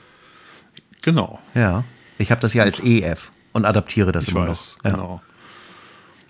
[1.02, 1.40] Genau.
[1.54, 1.84] Ja.
[2.18, 4.86] Ich habe das ja als EF und adaptiere das ich immer weiß, noch.
[4.86, 4.92] Ja.
[4.92, 5.22] Genau.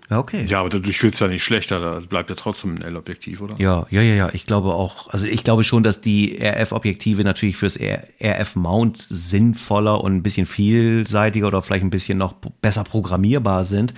[0.09, 0.43] Ja, okay.
[0.43, 3.55] Ja, aber dadurch wird es ja nicht schlechter, da bleibt ja trotzdem ein L-Objektiv, oder?
[3.59, 4.29] Ja, ja, ja, ja.
[4.33, 10.13] Ich glaube auch, also ich glaube schon, dass die RF-Objektive natürlich fürs RF-Mount sinnvoller und
[10.13, 13.93] ein bisschen vielseitiger oder vielleicht ein bisschen noch besser programmierbar sind.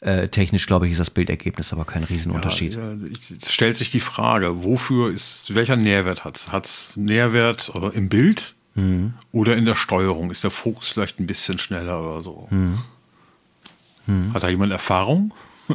[0.00, 2.74] Äh, technisch, glaube ich, ist das Bildergebnis aber kein Riesenunterschied.
[2.74, 2.92] Ja,
[3.42, 6.52] es stellt sich die Frage, wofür ist, welcher Nährwert hat es?
[6.52, 9.14] Hat es Nährwert äh, im Bild mhm.
[9.32, 10.30] oder in der Steuerung?
[10.30, 12.46] Ist der Fokus vielleicht ein bisschen schneller oder so?
[12.50, 12.78] Mhm.
[14.06, 14.34] Mhm.
[14.34, 15.34] Hat da jemand Erfahrung?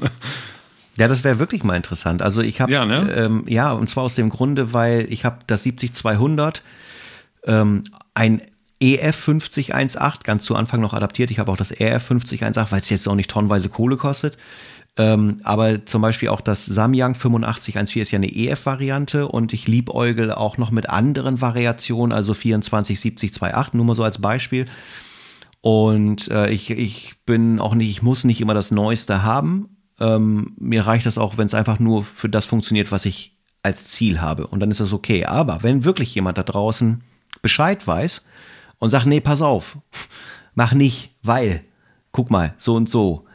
[0.95, 2.21] Ja, das wäre wirklich mal interessant.
[2.21, 3.11] Also ich habe ja, ne?
[3.15, 6.61] ähm, ja, und zwar aus dem Grunde, weil ich habe das 70200
[7.45, 7.83] ähm,
[8.13, 8.41] ein
[8.83, 11.31] EF 5018 ganz zu Anfang noch adaptiert.
[11.31, 14.37] Ich habe auch das RF 5018, weil es jetzt auch nicht tonnenweise Kohle kostet.
[14.95, 20.31] Ähm, aber zum Beispiel auch das Samyang 8514 ist ja eine EF-Variante und ich liebäugel
[20.31, 24.65] auch noch mit anderen Variationen, also 247028, nur mal so als Beispiel.
[25.61, 29.77] Und äh, ich, ich bin auch nicht, ich muss nicht immer das Neueste haben.
[29.99, 33.87] Ähm, mir reicht das auch, wenn es einfach nur für das funktioniert, was ich als
[33.87, 34.45] Ziel habe.
[34.47, 35.25] Und dann ist das okay.
[35.25, 37.01] Aber wenn wirklich jemand da draußen
[37.41, 38.21] Bescheid weiß,
[38.83, 39.77] und sag, nee, pass auf,
[40.55, 41.63] mach nicht, weil,
[42.11, 43.25] guck mal, so und so,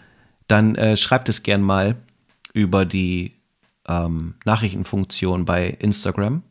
[0.46, 1.96] dann äh, schreibt es gern mal
[2.52, 3.32] über die
[3.88, 6.42] ähm, Nachrichtenfunktion bei Instagram.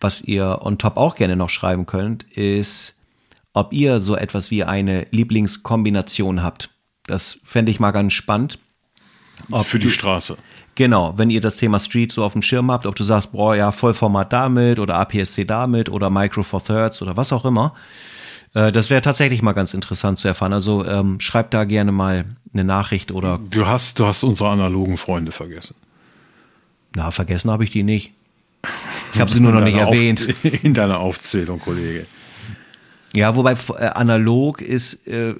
[0.00, 2.96] Was ihr on top auch gerne noch schreiben könnt, ist,
[3.52, 6.70] ob ihr so etwas wie eine Lieblingskombination habt.
[7.04, 8.58] Das fände ich mal ganz spannend.
[9.50, 10.38] Ob Für die Straße.
[10.74, 13.54] Genau, wenn ihr das Thema Street so auf dem Schirm habt, ob du sagst, boah,
[13.54, 17.74] ja, Vollformat damit oder APS-C damit oder Micro Four Thirds oder was auch immer.
[18.54, 20.52] Äh, das wäre tatsächlich mal ganz interessant zu erfahren.
[20.52, 23.38] Also ähm, schreibt da gerne mal eine Nachricht oder.
[23.50, 25.76] Du hast, du hast unsere analogen Freunde vergessen.
[26.94, 28.12] Na, vergessen habe ich die nicht.
[29.14, 30.26] Ich habe sie nur noch nicht erwähnt.
[30.28, 32.06] Auf, in deiner Aufzählung, Kollege.
[33.14, 35.34] Ja, wobei äh, analog ist, äh,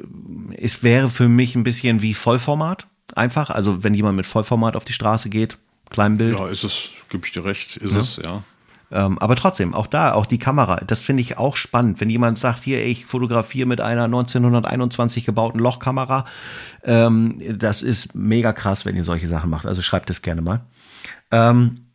[0.57, 3.51] ist, wäre für mich ein bisschen wie Vollformat einfach.
[3.51, 5.59] Also wenn jemand mit Vollformat auf die Straße geht,
[5.91, 6.39] Kleinbild.
[6.39, 8.01] Ja, ist es, gebe ich dir recht, ist ja.
[8.01, 8.43] es, ja.
[8.93, 12.01] Ähm, aber trotzdem, auch da, auch die Kamera, das finde ich auch spannend.
[12.01, 16.25] Wenn jemand sagt, hier, ich fotografiere mit einer 1921 gebauten Lochkamera,
[16.83, 19.67] ähm, das ist mega krass, wenn ihr solche Sachen macht.
[19.67, 20.63] Also schreibt es gerne mal.
[21.31, 21.87] Ähm,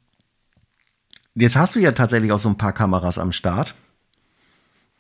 [1.34, 3.76] jetzt hast du ja tatsächlich auch so ein paar Kameras am Start.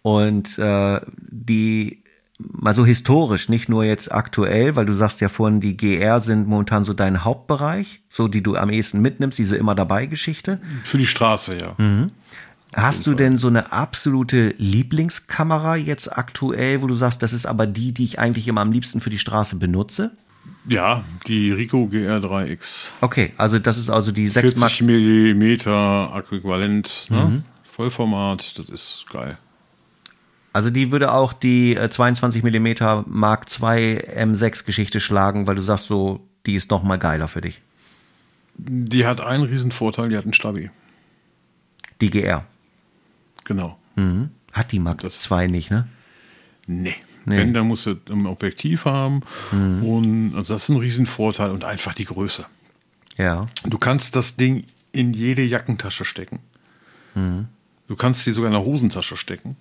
[0.01, 2.03] Und äh, die
[2.39, 6.47] mal so historisch, nicht nur jetzt aktuell, weil du sagst ja vorhin, die GR sind
[6.47, 10.59] momentan so dein Hauptbereich, so die du am ehesten mitnimmst, diese immer dabei Geschichte.
[10.83, 11.75] Für die Straße, ja.
[11.77, 12.07] Mhm.
[12.75, 17.67] Hast du denn so eine absolute Lieblingskamera jetzt aktuell, wo du sagst, das ist aber
[17.67, 20.11] die, die ich eigentlich immer am liebsten für die Straße benutze?
[20.67, 22.93] Ja, die Rico GR3X.
[22.99, 25.43] Okay, also das ist also die 6 40 mm
[26.17, 27.25] Äquivalent, ne?
[27.25, 27.43] Mhm.
[27.71, 29.37] Vollformat, das ist geil.
[30.55, 35.61] Also die würde auch die äh, 22 mm Mark II M6 Geschichte schlagen, weil du
[35.61, 37.61] sagst so, die ist noch mal geiler für dich.
[38.57, 40.69] Die hat einen riesen Vorteil, die hat einen Stabi.
[41.99, 42.45] Die GR.
[43.43, 43.77] Genau.
[43.97, 44.29] Mhm.
[44.53, 45.89] Hat die Mark Das- II nicht, ne?
[46.67, 46.95] Nee.
[47.25, 47.37] Nee.
[47.39, 49.23] Wenn, dann musst du ein Objektiv haben.
[49.51, 52.45] Und also das ist ein Riesenvorteil und einfach die Größe.
[53.17, 53.47] Ja.
[53.65, 54.63] Du kannst das Ding
[54.93, 56.39] in jede Jackentasche stecken.
[57.13, 59.57] Du kannst sie sogar in eine Hosentasche stecken.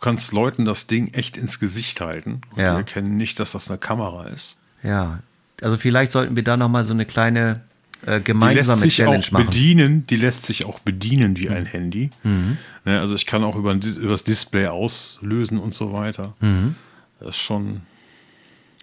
[0.00, 2.70] Du kannst Leuten das Ding echt ins Gesicht halten und Ja.
[2.72, 4.58] die erkennen nicht, dass das eine Kamera ist.
[4.82, 5.18] Ja.
[5.60, 7.60] Also vielleicht sollten wir da noch mal so eine kleine
[8.06, 9.46] äh, Die lässt gemeinsame sich Challenge auch machen.
[9.48, 12.08] bedienen, die lässt sich auch bedienen wie ein Handy.
[12.24, 16.32] Ne, also ich kann auch über, über das Display auslösen und so weiter.
[17.20, 17.82] Das ist schon.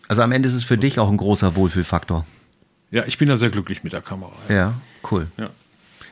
[0.07, 2.27] Also am Ende ist es für dich auch ein großer Wohlfühlfaktor.
[2.91, 4.33] Ja, ich bin da sehr glücklich mit der Kamera.
[4.49, 4.53] Ja.
[4.55, 4.73] Ja,
[5.11, 5.25] cool.
[5.37, 5.49] Ja.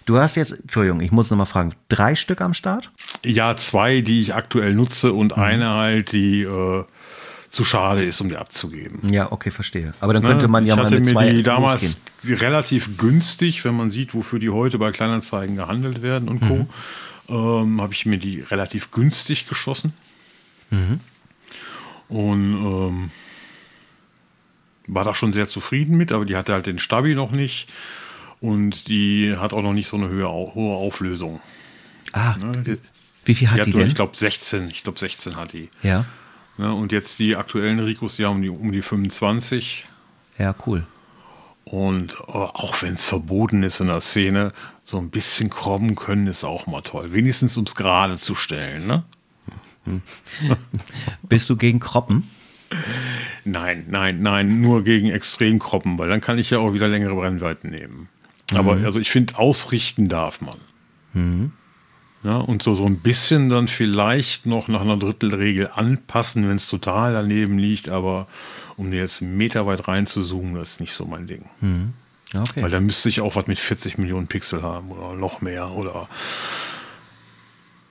[0.06, 2.92] Du hast jetzt, Entschuldigung, ich muss noch mal fragen, drei Stück am Start?
[3.24, 6.84] Ja, zwei, die ich aktuell nutze und eine halt, die äh,
[7.50, 9.08] zu schade ist, um die abzugeben.
[9.10, 9.94] Ja, okay, verstehe.
[10.02, 10.52] Aber dann könnte Ne?
[10.52, 12.38] man ja ich mal hatte mit mir zwei die damals losgehen.
[12.40, 16.68] relativ günstig, wenn man sieht, wofür die heute bei Kleinanzeigen gehandelt werden und Mhm.
[17.28, 17.64] Co.
[17.64, 19.94] Ähm, habe ich mir die relativ günstig geschossen.
[20.70, 21.00] Mhm.
[22.10, 23.12] Und ähm,
[24.88, 27.70] war da schon sehr zufrieden mit, aber die hatte halt den Stabi noch nicht
[28.42, 31.40] und die hat auch noch nicht so eine höhe, hohe Auflösung.
[32.12, 32.64] Ah, Ne?
[32.64, 32.78] Die,
[33.26, 33.88] wie viel hat die die, hat nur, denn?
[33.90, 35.70] ich glaube 16, ich glaube 16 hat die.
[35.82, 36.06] ja,
[36.58, 36.74] Ne?
[36.74, 39.88] Und jetzt die aktuellen Ricos, die haben die um die 25.
[40.38, 40.86] ja, cool.
[41.66, 46.28] Und äh, auch wenn es verboten ist in der Szene, so ein bisschen krobben können
[46.28, 47.12] ist auch mal toll.
[47.12, 48.86] Wenigstens ums Gerade zu stellen.
[48.86, 49.04] Ne?
[51.24, 52.30] Bist du gegen Kroppen?
[53.46, 57.16] Nein, nein, nein, nur gegen extrem kroppen, weil dann kann ich ja auch wieder längere
[57.16, 58.10] Brennweiten nehmen.
[58.54, 60.58] Aber also ich finde, ausrichten darf man.
[62.24, 66.68] Ja, und so, so ein bisschen dann vielleicht noch nach einer Drittelregel anpassen, wenn es
[66.68, 68.28] total daneben liegt, aber
[68.78, 71.46] um jetzt einen Meter weit reinzuzoomen, das ist nicht so mein Ding.
[72.34, 72.64] Ja, okay.
[72.64, 76.10] Weil da müsste ich auch was mit 40 Millionen Pixel haben oder noch mehr oder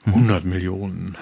[0.06, 1.16] 100 Millionen.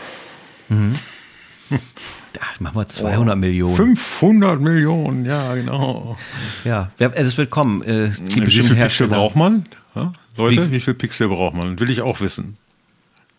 [2.41, 3.77] Ach, mach mal 200 Millionen.
[3.77, 6.17] 500 Millionen, ja, genau.
[6.65, 7.83] Ja, wer- äh, das wird kommen.
[7.83, 9.11] Äh, die Wie viel bestimmten Pixel Hersteller.
[9.17, 9.67] braucht man?
[9.95, 11.79] Ja, Leute, Wie- wie, viel Pixel braucht man?
[11.81, 12.57] Will ich auch wissen.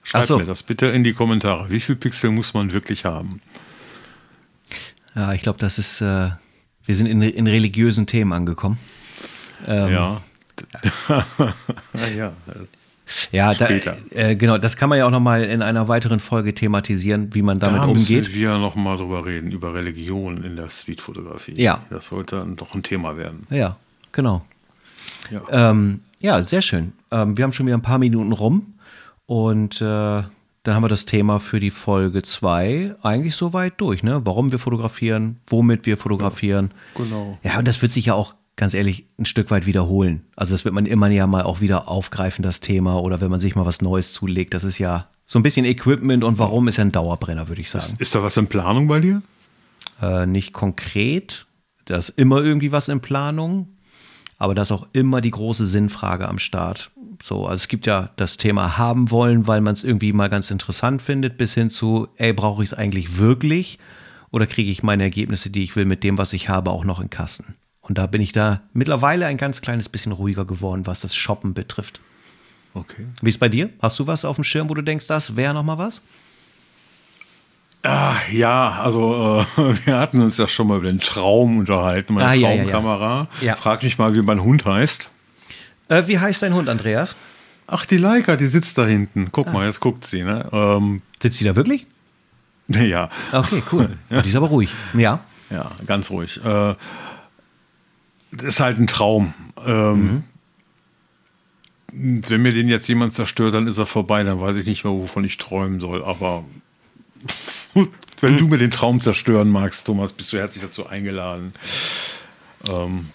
[0.05, 0.37] Ach Schreibt so.
[0.37, 1.69] mir das bitte in die Kommentare.
[1.69, 3.41] Wie viel Pixel muss man wirklich haben?
[5.15, 6.29] Ja, ich glaube, das ist, äh,
[6.85, 8.77] wir sind in, in religiösen Themen angekommen.
[9.67, 10.21] Ähm, ja.
[11.07, 11.23] ja.
[12.15, 12.33] Ja,
[13.31, 13.97] da, Später.
[14.11, 17.59] äh, genau, das kann man ja auch nochmal in einer weiteren Folge thematisieren, wie man
[17.59, 18.23] damit da umgeht.
[18.23, 21.53] müssen wir noch mal drüber reden, über Religion in der Streetfotografie.
[21.61, 21.81] Ja.
[21.89, 23.45] Das sollte dann doch ein Thema werden.
[23.49, 23.77] Ja,
[24.11, 24.43] genau.
[25.31, 25.69] Ja.
[25.71, 26.93] Ähm, ja, sehr schön.
[27.11, 28.73] Ähm, wir haben schon wieder ein paar Minuten rum
[29.25, 30.23] und äh,
[30.65, 34.21] dann haben wir das Thema für die Folge 2 eigentlich soweit durch, ne?
[34.23, 36.71] Warum wir fotografieren, womit wir fotografieren.
[36.95, 37.37] genau.
[37.43, 40.23] Ja, und das wird sich ja auch ganz ehrlich ein Stück weit wiederholen.
[40.37, 43.41] Also das wird man immer ja mal auch wieder aufgreifen, das Thema, oder wenn man
[43.41, 44.53] sich mal was Neues zulegt.
[44.53, 47.69] Das ist ja so ein bisschen Equipment und warum ist ja ein Dauerbrenner, würde ich
[47.69, 47.95] sagen.
[47.99, 49.21] Ist da was in Planung bei dir?
[50.01, 51.45] Äh, nicht konkret,
[51.83, 53.67] da ist immer irgendwie was in Planung,
[54.37, 56.89] aber da ist auch immer die große Sinnfrage am Start.
[57.21, 60.51] So, also es gibt ja das Thema haben wollen, weil man es irgendwie mal ganz
[60.51, 63.77] interessant findet, bis hin zu, ey, brauche ich es eigentlich wirklich?
[64.31, 67.01] Oder kriege ich meine Ergebnisse, die ich will, mit dem, was ich habe, auch noch
[67.01, 67.55] in Kassen?
[67.83, 71.53] Und da bin ich da mittlerweile ein ganz kleines bisschen ruhiger geworden, was das Shoppen
[71.53, 71.99] betrifft.
[72.73, 73.05] Okay.
[73.21, 73.69] Wie ist bei dir?
[73.81, 76.01] Hast du was auf dem Schirm, wo du denkst, das wäre noch mal was?
[77.83, 82.29] Ah, ja, also äh, wir hatten uns ja schon mal über den Traum unterhalten, meine
[82.29, 82.71] Ah, ja, ja, ja.
[82.71, 83.27] Traumkamera.
[83.41, 83.55] Ja.
[83.57, 85.11] Frag mich mal, wie mein Hund heißt.
[85.89, 87.15] Äh, wie heißt dein Hund, Andreas?
[87.67, 89.29] Ach, die Leica, die sitzt da hinten.
[89.31, 90.23] Guck mal, jetzt guckt sie.
[90.23, 90.47] Ne?
[90.53, 91.85] Ähm, Sitzt sie da wirklich?
[92.69, 93.97] ja, Okay, cool.
[94.09, 94.69] Die ist aber ruhig.
[94.93, 95.19] Ja.
[95.49, 96.39] ja, ganz ruhig.
[96.45, 96.75] Äh,
[98.41, 99.33] ist halt ein Traum.
[99.65, 100.23] Ähm,
[101.91, 104.23] Wenn mir den jetzt jemand zerstört, dann ist er vorbei.
[104.23, 106.03] Dann weiß ich nicht mehr, wovon ich träumen soll.
[106.03, 106.43] Aber
[108.21, 111.53] wenn du mir den Traum zerstören magst, Thomas, bist du herzlich dazu eingeladen.
[112.67, 113.09] Ähm,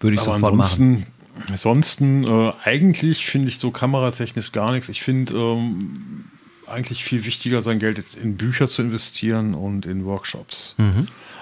[0.00, 1.06] Würde ich Aber sofort machen.
[1.46, 4.88] ansonsten, ansonsten äh, eigentlich finde ich so kameratechnisch gar nichts.
[4.88, 6.24] Ich finde ähm,
[6.70, 10.74] eigentlich viel wichtiger, sein Geld in Bücher zu investieren und in Workshops.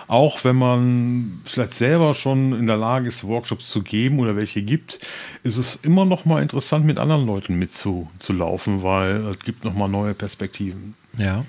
[0.09, 4.63] Auch wenn man vielleicht selber schon in der Lage ist, Workshops zu geben oder welche
[4.63, 5.01] gibt,
[5.43, 9.89] ist es immer noch mal interessant, mit anderen Leuten mitzulaufen, weil es gibt noch mal
[9.89, 10.95] neue Perspektiven.
[11.19, 11.45] Ja.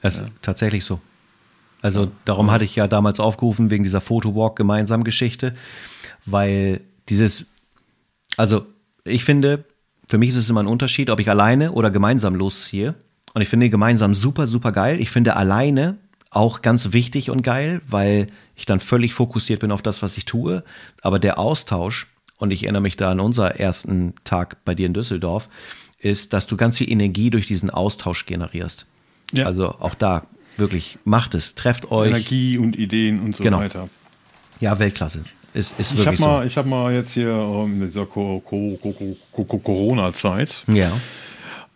[0.00, 1.00] Das ist tatsächlich so.
[1.80, 5.56] Also darum hatte ich ja damals aufgerufen wegen dieser Fotowalk gemeinsam Geschichte,
[6.24, 7.46] weil dieses,
[8.36, 8.64] also
[9.04, 9.64] ich finde,
[10.08, 12.94] für mich ist es immer ein Unterschied, ob ich alleine oder gemeinsam losziehe.
[13.34, 15.00] Und ich finde gemeinsam super, super geil.
[15.00, 15.96] Ich finde alleine
[16.30, 18.26] auch ganz wichtig und geil, weil
[18.56, 20.64] ich dann völlig fokussiert bin auf das, was ich tue.
[21.02, 24.94] Aber der Austausch, und ich erinnere mich da an unser ersten Tag bei dir in
[24.94, 25.48] Düsseldorf,
[25.98, 28.86] ist, dass du ganz viel Energie durch diesen Austausch generierst.
[29.32, 29.46] Ja.
[29.46, 30.26] Also auch da
[30.56, 32.08] wirklich macht es, trefft euch.
[32.08, 33.58] Energie und Ideen und so genau.
[33.58, 33.88] weiter.
[34.60, 35.24] Ja, Weltklasse.
[35.54, 36.56] Ist, ist ich habe mal, so.
[36.56, 40.90] hab mal jetzt hier ähm, in dieser Corona-Zeit, ja.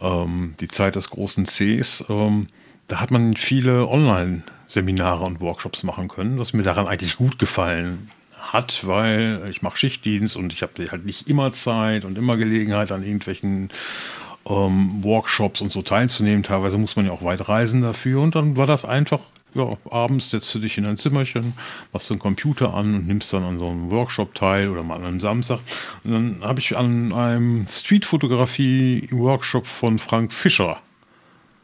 [0.01, 2.47] ähm, die Zeit des großen Cs, ähm,
[2.89, 8.11] da hat man viele Online-Seminare und Workshops machen können, was mir daran eigentlich gut gefallen
[8.53, 12.93] hat, weil ich mache Schichtdienst und ich habe halt nicht immer Zeit und immer Gelegenheit
[12.93, 13.71] an irgendwelchen
[14.47, 16.43] ähm, Workshops und so teilzunehmen.
[16.43, 19.21] Teilweise muss man ja auch weit reisen dafür und dann war das einfach
[19.57, 21.55] ja, abends setzt du dich in ein Zimmerchen,
[21.93, 25.05] machst den Computer an und nimmst dann an so einem Workshop teil oder mal an
[25.05, 25.61] einem Samstag.
[26.05, 30.81] Und dann habe ich an einem Streetfotografie-Workshop von Frank Fischer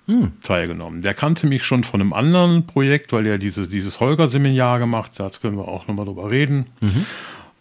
[0.06, 0.32] hm.
[0.40, 1.02] teilgenommen.
[1.02, 5.40] Der kannte mich schon von einem anderen Projekt, weil er dieses, dieses Holger-Seminar gemacht hat.
[5.42, 6.66] Können wir auch nochmal drüber reden.
[6.80, 7.06] Mhm.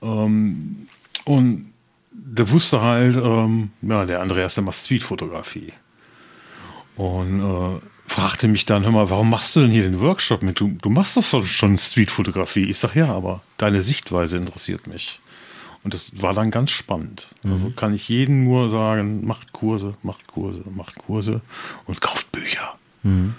[0.01, 0.88] Ähm,
[1.26, 1.70] und
[2.12, 5.74] der wusste halt, ähm, ja, der Andreas, der macht Streetfotografie.
[6.95, 10.59] Und äh, fragte mich dann, hör mal, warum machst du denn hier den Workshop mit?
[10.59, 12.66] Du, du machst doch schon Streetfotografie.
[12.66, 15.20] Ich sag, ja, aber deine Sichtweise interessiert mich.
[15.84, 17.34] Und das war dann ganz spannend.
[17.43, 17.53] Also mhm.
[17.53, 21.41] Also kann ich jedem nur sagen, macht Kurse, macht Kurse, macht Kurse
[21.86, 22.76] und kauft Bücher.
[23.03, 23.34] Mhm.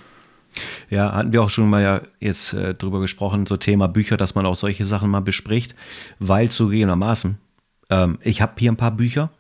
[0.91, 4.35] Ja, hatten wir auch schon mal ja jetzt äh, drüber gesprochen, so Thema Bücher, dass
[4.35, 5.75] man auch solche Sachen mal bespricht,
[6.19, 7.39] weil zugegebenermaßen,
[7.91, 9.31] ähm, ich habe hier ein paar Bücher.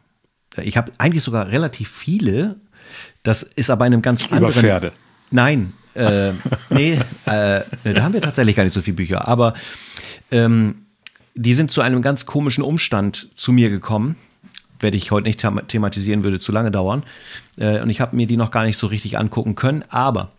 [0.56, 2.56] Ich habe eigentlich sogar relativ viele.
[3.22, 4.54] Das ist aber in einem ganz Über anderen.
[4.54, 4.92] Pferde.
[5.30, 6.32] Nein, äh,
[6.70, 6.92] nee,
[7.26, 9.28] äh, da haben wir tatsächlich gar nicht so viele Bücher.
[9.28, 9.54] Aber
[10.30, 10.86] ähm,
[11.34, 14.16] die sind zu einem ganz komischen Umstand zu mir gekommen.
[14.80, 17.04] Werde ich heute nicht thematisieren, würde zu lange dauern.
[17.56, 19.84] Äh, und ich habe mir die noch gar nicht so richtig angucken können.
[19.88, 20.32] Aber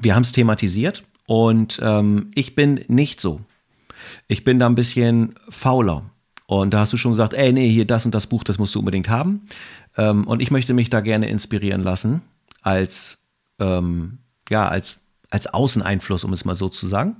[0.00, 3.40] wir haben es thematisiert und ähm, ich bin nicht so.
[4.26, 6.10] Ich bin da ein bisschen fauler.
[6.60, 8.74] Und da hast du schon gesagt, ey, nee, hier das und das Buch, das musst
[8.74, 9.46] du unbedingt haben.
[9.96, 12.20] Ähm, und ich möchte mich da gerne inspirieren lassen
[12.60, 13.16] als,
[13.58, 14.18] ähm,
[14.50, 14.98] ja, als,
[15.30, 17.16] als Außeneinfluss, um es mal so zu sagen.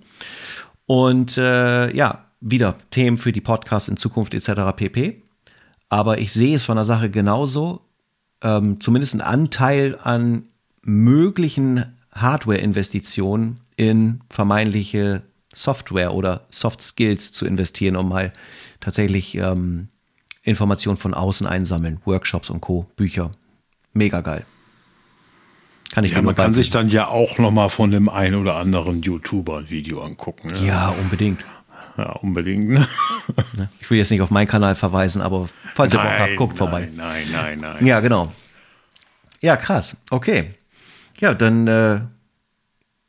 [0.85, 4.77] Und äh, ja, wieder Themen für die Podcasts in Zukunft etc.
[4.77, 5.23] pp.
[5.89, 7.81] Aber ich sehe es von der Sache genauso,
[8.43, 10.45] ähm, zumindest ein Anteil an
[10.83, 15.23] möglichen Hardware-Investitionen in vermeintliche
[15.55, 18.33] Software oder Soft Skills zu investieren, um mal
[18.81, 19.89] tatsächlich ähm,
[20.43, 23.31] Informationen von außen einsammeln, Workshops und Co., Bücher.
[23.93, 24.45] Mega geil.
[25.93, 28.57] Kann ich ja, man kann sich dann ja auch noch mal von dem einen oder
[28.57, 30.49] anderen YouTuber ein Video angucken.
[30.49, 30.67] Ne?
[30.67, 31.45] Ja, unbedingt
[31.97, 32.69] ja, unbedingt.
[32.69, 32.87] Ne?
[33.57, 33.69] ne?
[33.81, 36.53] Ich will jetzt nicht auf meinen Kanal verweisen, aber falls nein, ihr Bock habt, guckt
[36.53, 36.91] nein, vorbei.
[36.95, 37.87] Nein, nein, nein.
[37.87, 38.33] Ja, genau.
[39.41, 39.97] Ja, krass.
[40.11, 40.55] Okay.
[41.19, 42.01] Ja, dann, äh,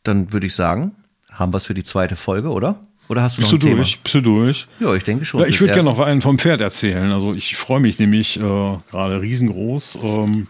[0.03, 0.95] dann würde ich sagen,
[1.33, 2.79] haben wir es für die zweite Folge, oder?
[3.09, 3.77] Oder hast du bist noch ein du Thema?
[3.77, 3.99] durch?
[3.99, 4.67] Bist du durch?
[4.79, 5.41] Ja, ich denke schon.
[5.41, 7.11] Ja, ich würde gerne noch einen vom Pferd erzählen.
[7.11, 9.99] Also ich freue mich nämlich äh, gerade riesengroß.
[10.03, 10.47] Ähm,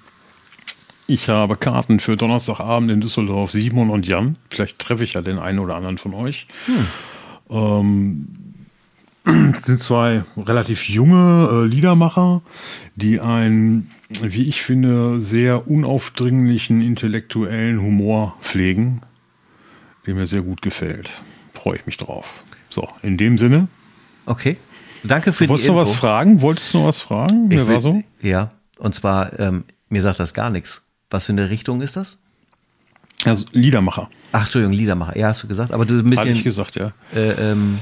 [1.07, 4.37] ich habe Karten für Donnerstagabend in Düsseldorf, Simon und Jan.
[4.49, 6.47] Vielleicht treffe ich ja den einen oder anderen von euch.
[6.65, 6.87] Hm.
[7.49, 8.27] Ähm,
[9.55, 12.41] sind zwei relativ junge äh, Liedermacher,
[12.95, 19.01] die einen, wie ich finde, sehr unaufdringlichen intellektuellen Humor pflegen,
[20.05, 21.09] der mir sehr gut gefällt.
[21.53, 22.43] Freue ich mich drauf.
[22.69, 23.67] So, in dem Sinne.
[24.25, 24.57] Okay.
[25.03, 25.73] Danke für Wolltest die.
[25.73, 26.41] Wolltest du was fragen?
[26.41, 27.47] Wolltest du noch was fragen?
[27.47, 28.01] Mir war so.
[28.21, 30.81] Ja, und zwar, ähm, mir sagt das gar nichts.
[31.09, 32.17] Was für eine Richtung ist das?
[33.25, 34.09] Also Liedermacher.
[34.31, 35.17] Ach, Entschuldigung, Liedermacher.
[35.17, 35.71] Ja, hast du gesagt.
[35.71, 36.27] Aber du ein bisschen.
[36.27, 36.91] Hatte ich gesagt, ja.
[37.13, 37.79] Äh, ähm,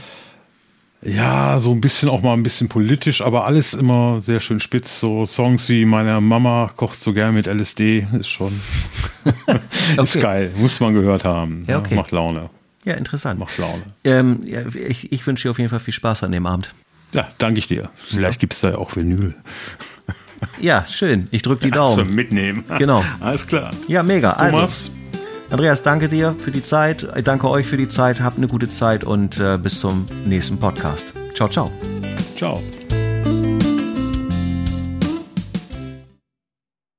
[1.04, 5.00] ja, so ein bisschen auch mal ein bisschen politisch, aber alles immer sehr schön spitz.
[5.00, 8.60] So Songs wie meine Mama kocht so gern mit LSD ist schon
[9.26, 10.04] okay.
[10.04, 11.64] ist geil, muss man gehört haben.
[11.68, 11.96] Ja, okay.
[11.96, 12.50] Macht Laune.
[12.86, 13.40] Ja, interessant.
[13.40, 13.84] Macht Laune.
[14.04, 16.74] Ähm, ja, ich, ich wünsche dir auf jeden Fall viel Spaß an dem Abend.
[17.14, 17.90] Ja, danke ich dir.
[17.96, 18.40] Vielleicht ja.
[18.40, 19.36] gibt es da ja auch Vinyl.
[20.60, 21.28] Ja, schön.
[21.32, 21.94] Ich drücke die Daumen.
[21.94, 22.64] Zum Mitnehmen.
[22.78, 23.04] Genau.
[23.20, 23.72] Alles klar.
[23.88, 24.32] Ja, mega.
[24.32, 24.90] Also, Thomas.
[24.90, 25.01] Also,
[25.52, 27.06] Andreas, danke dir für die Zeit.
[27.16, 28.22] Ich danke euch für die Zeit.
[28.22, 31.14] Habt eine gute Zeit und äh, bis zum nächsten Podcast.
[31.36, 31.70] Ciao, ciao.
[32.38, 32.62] Ciao.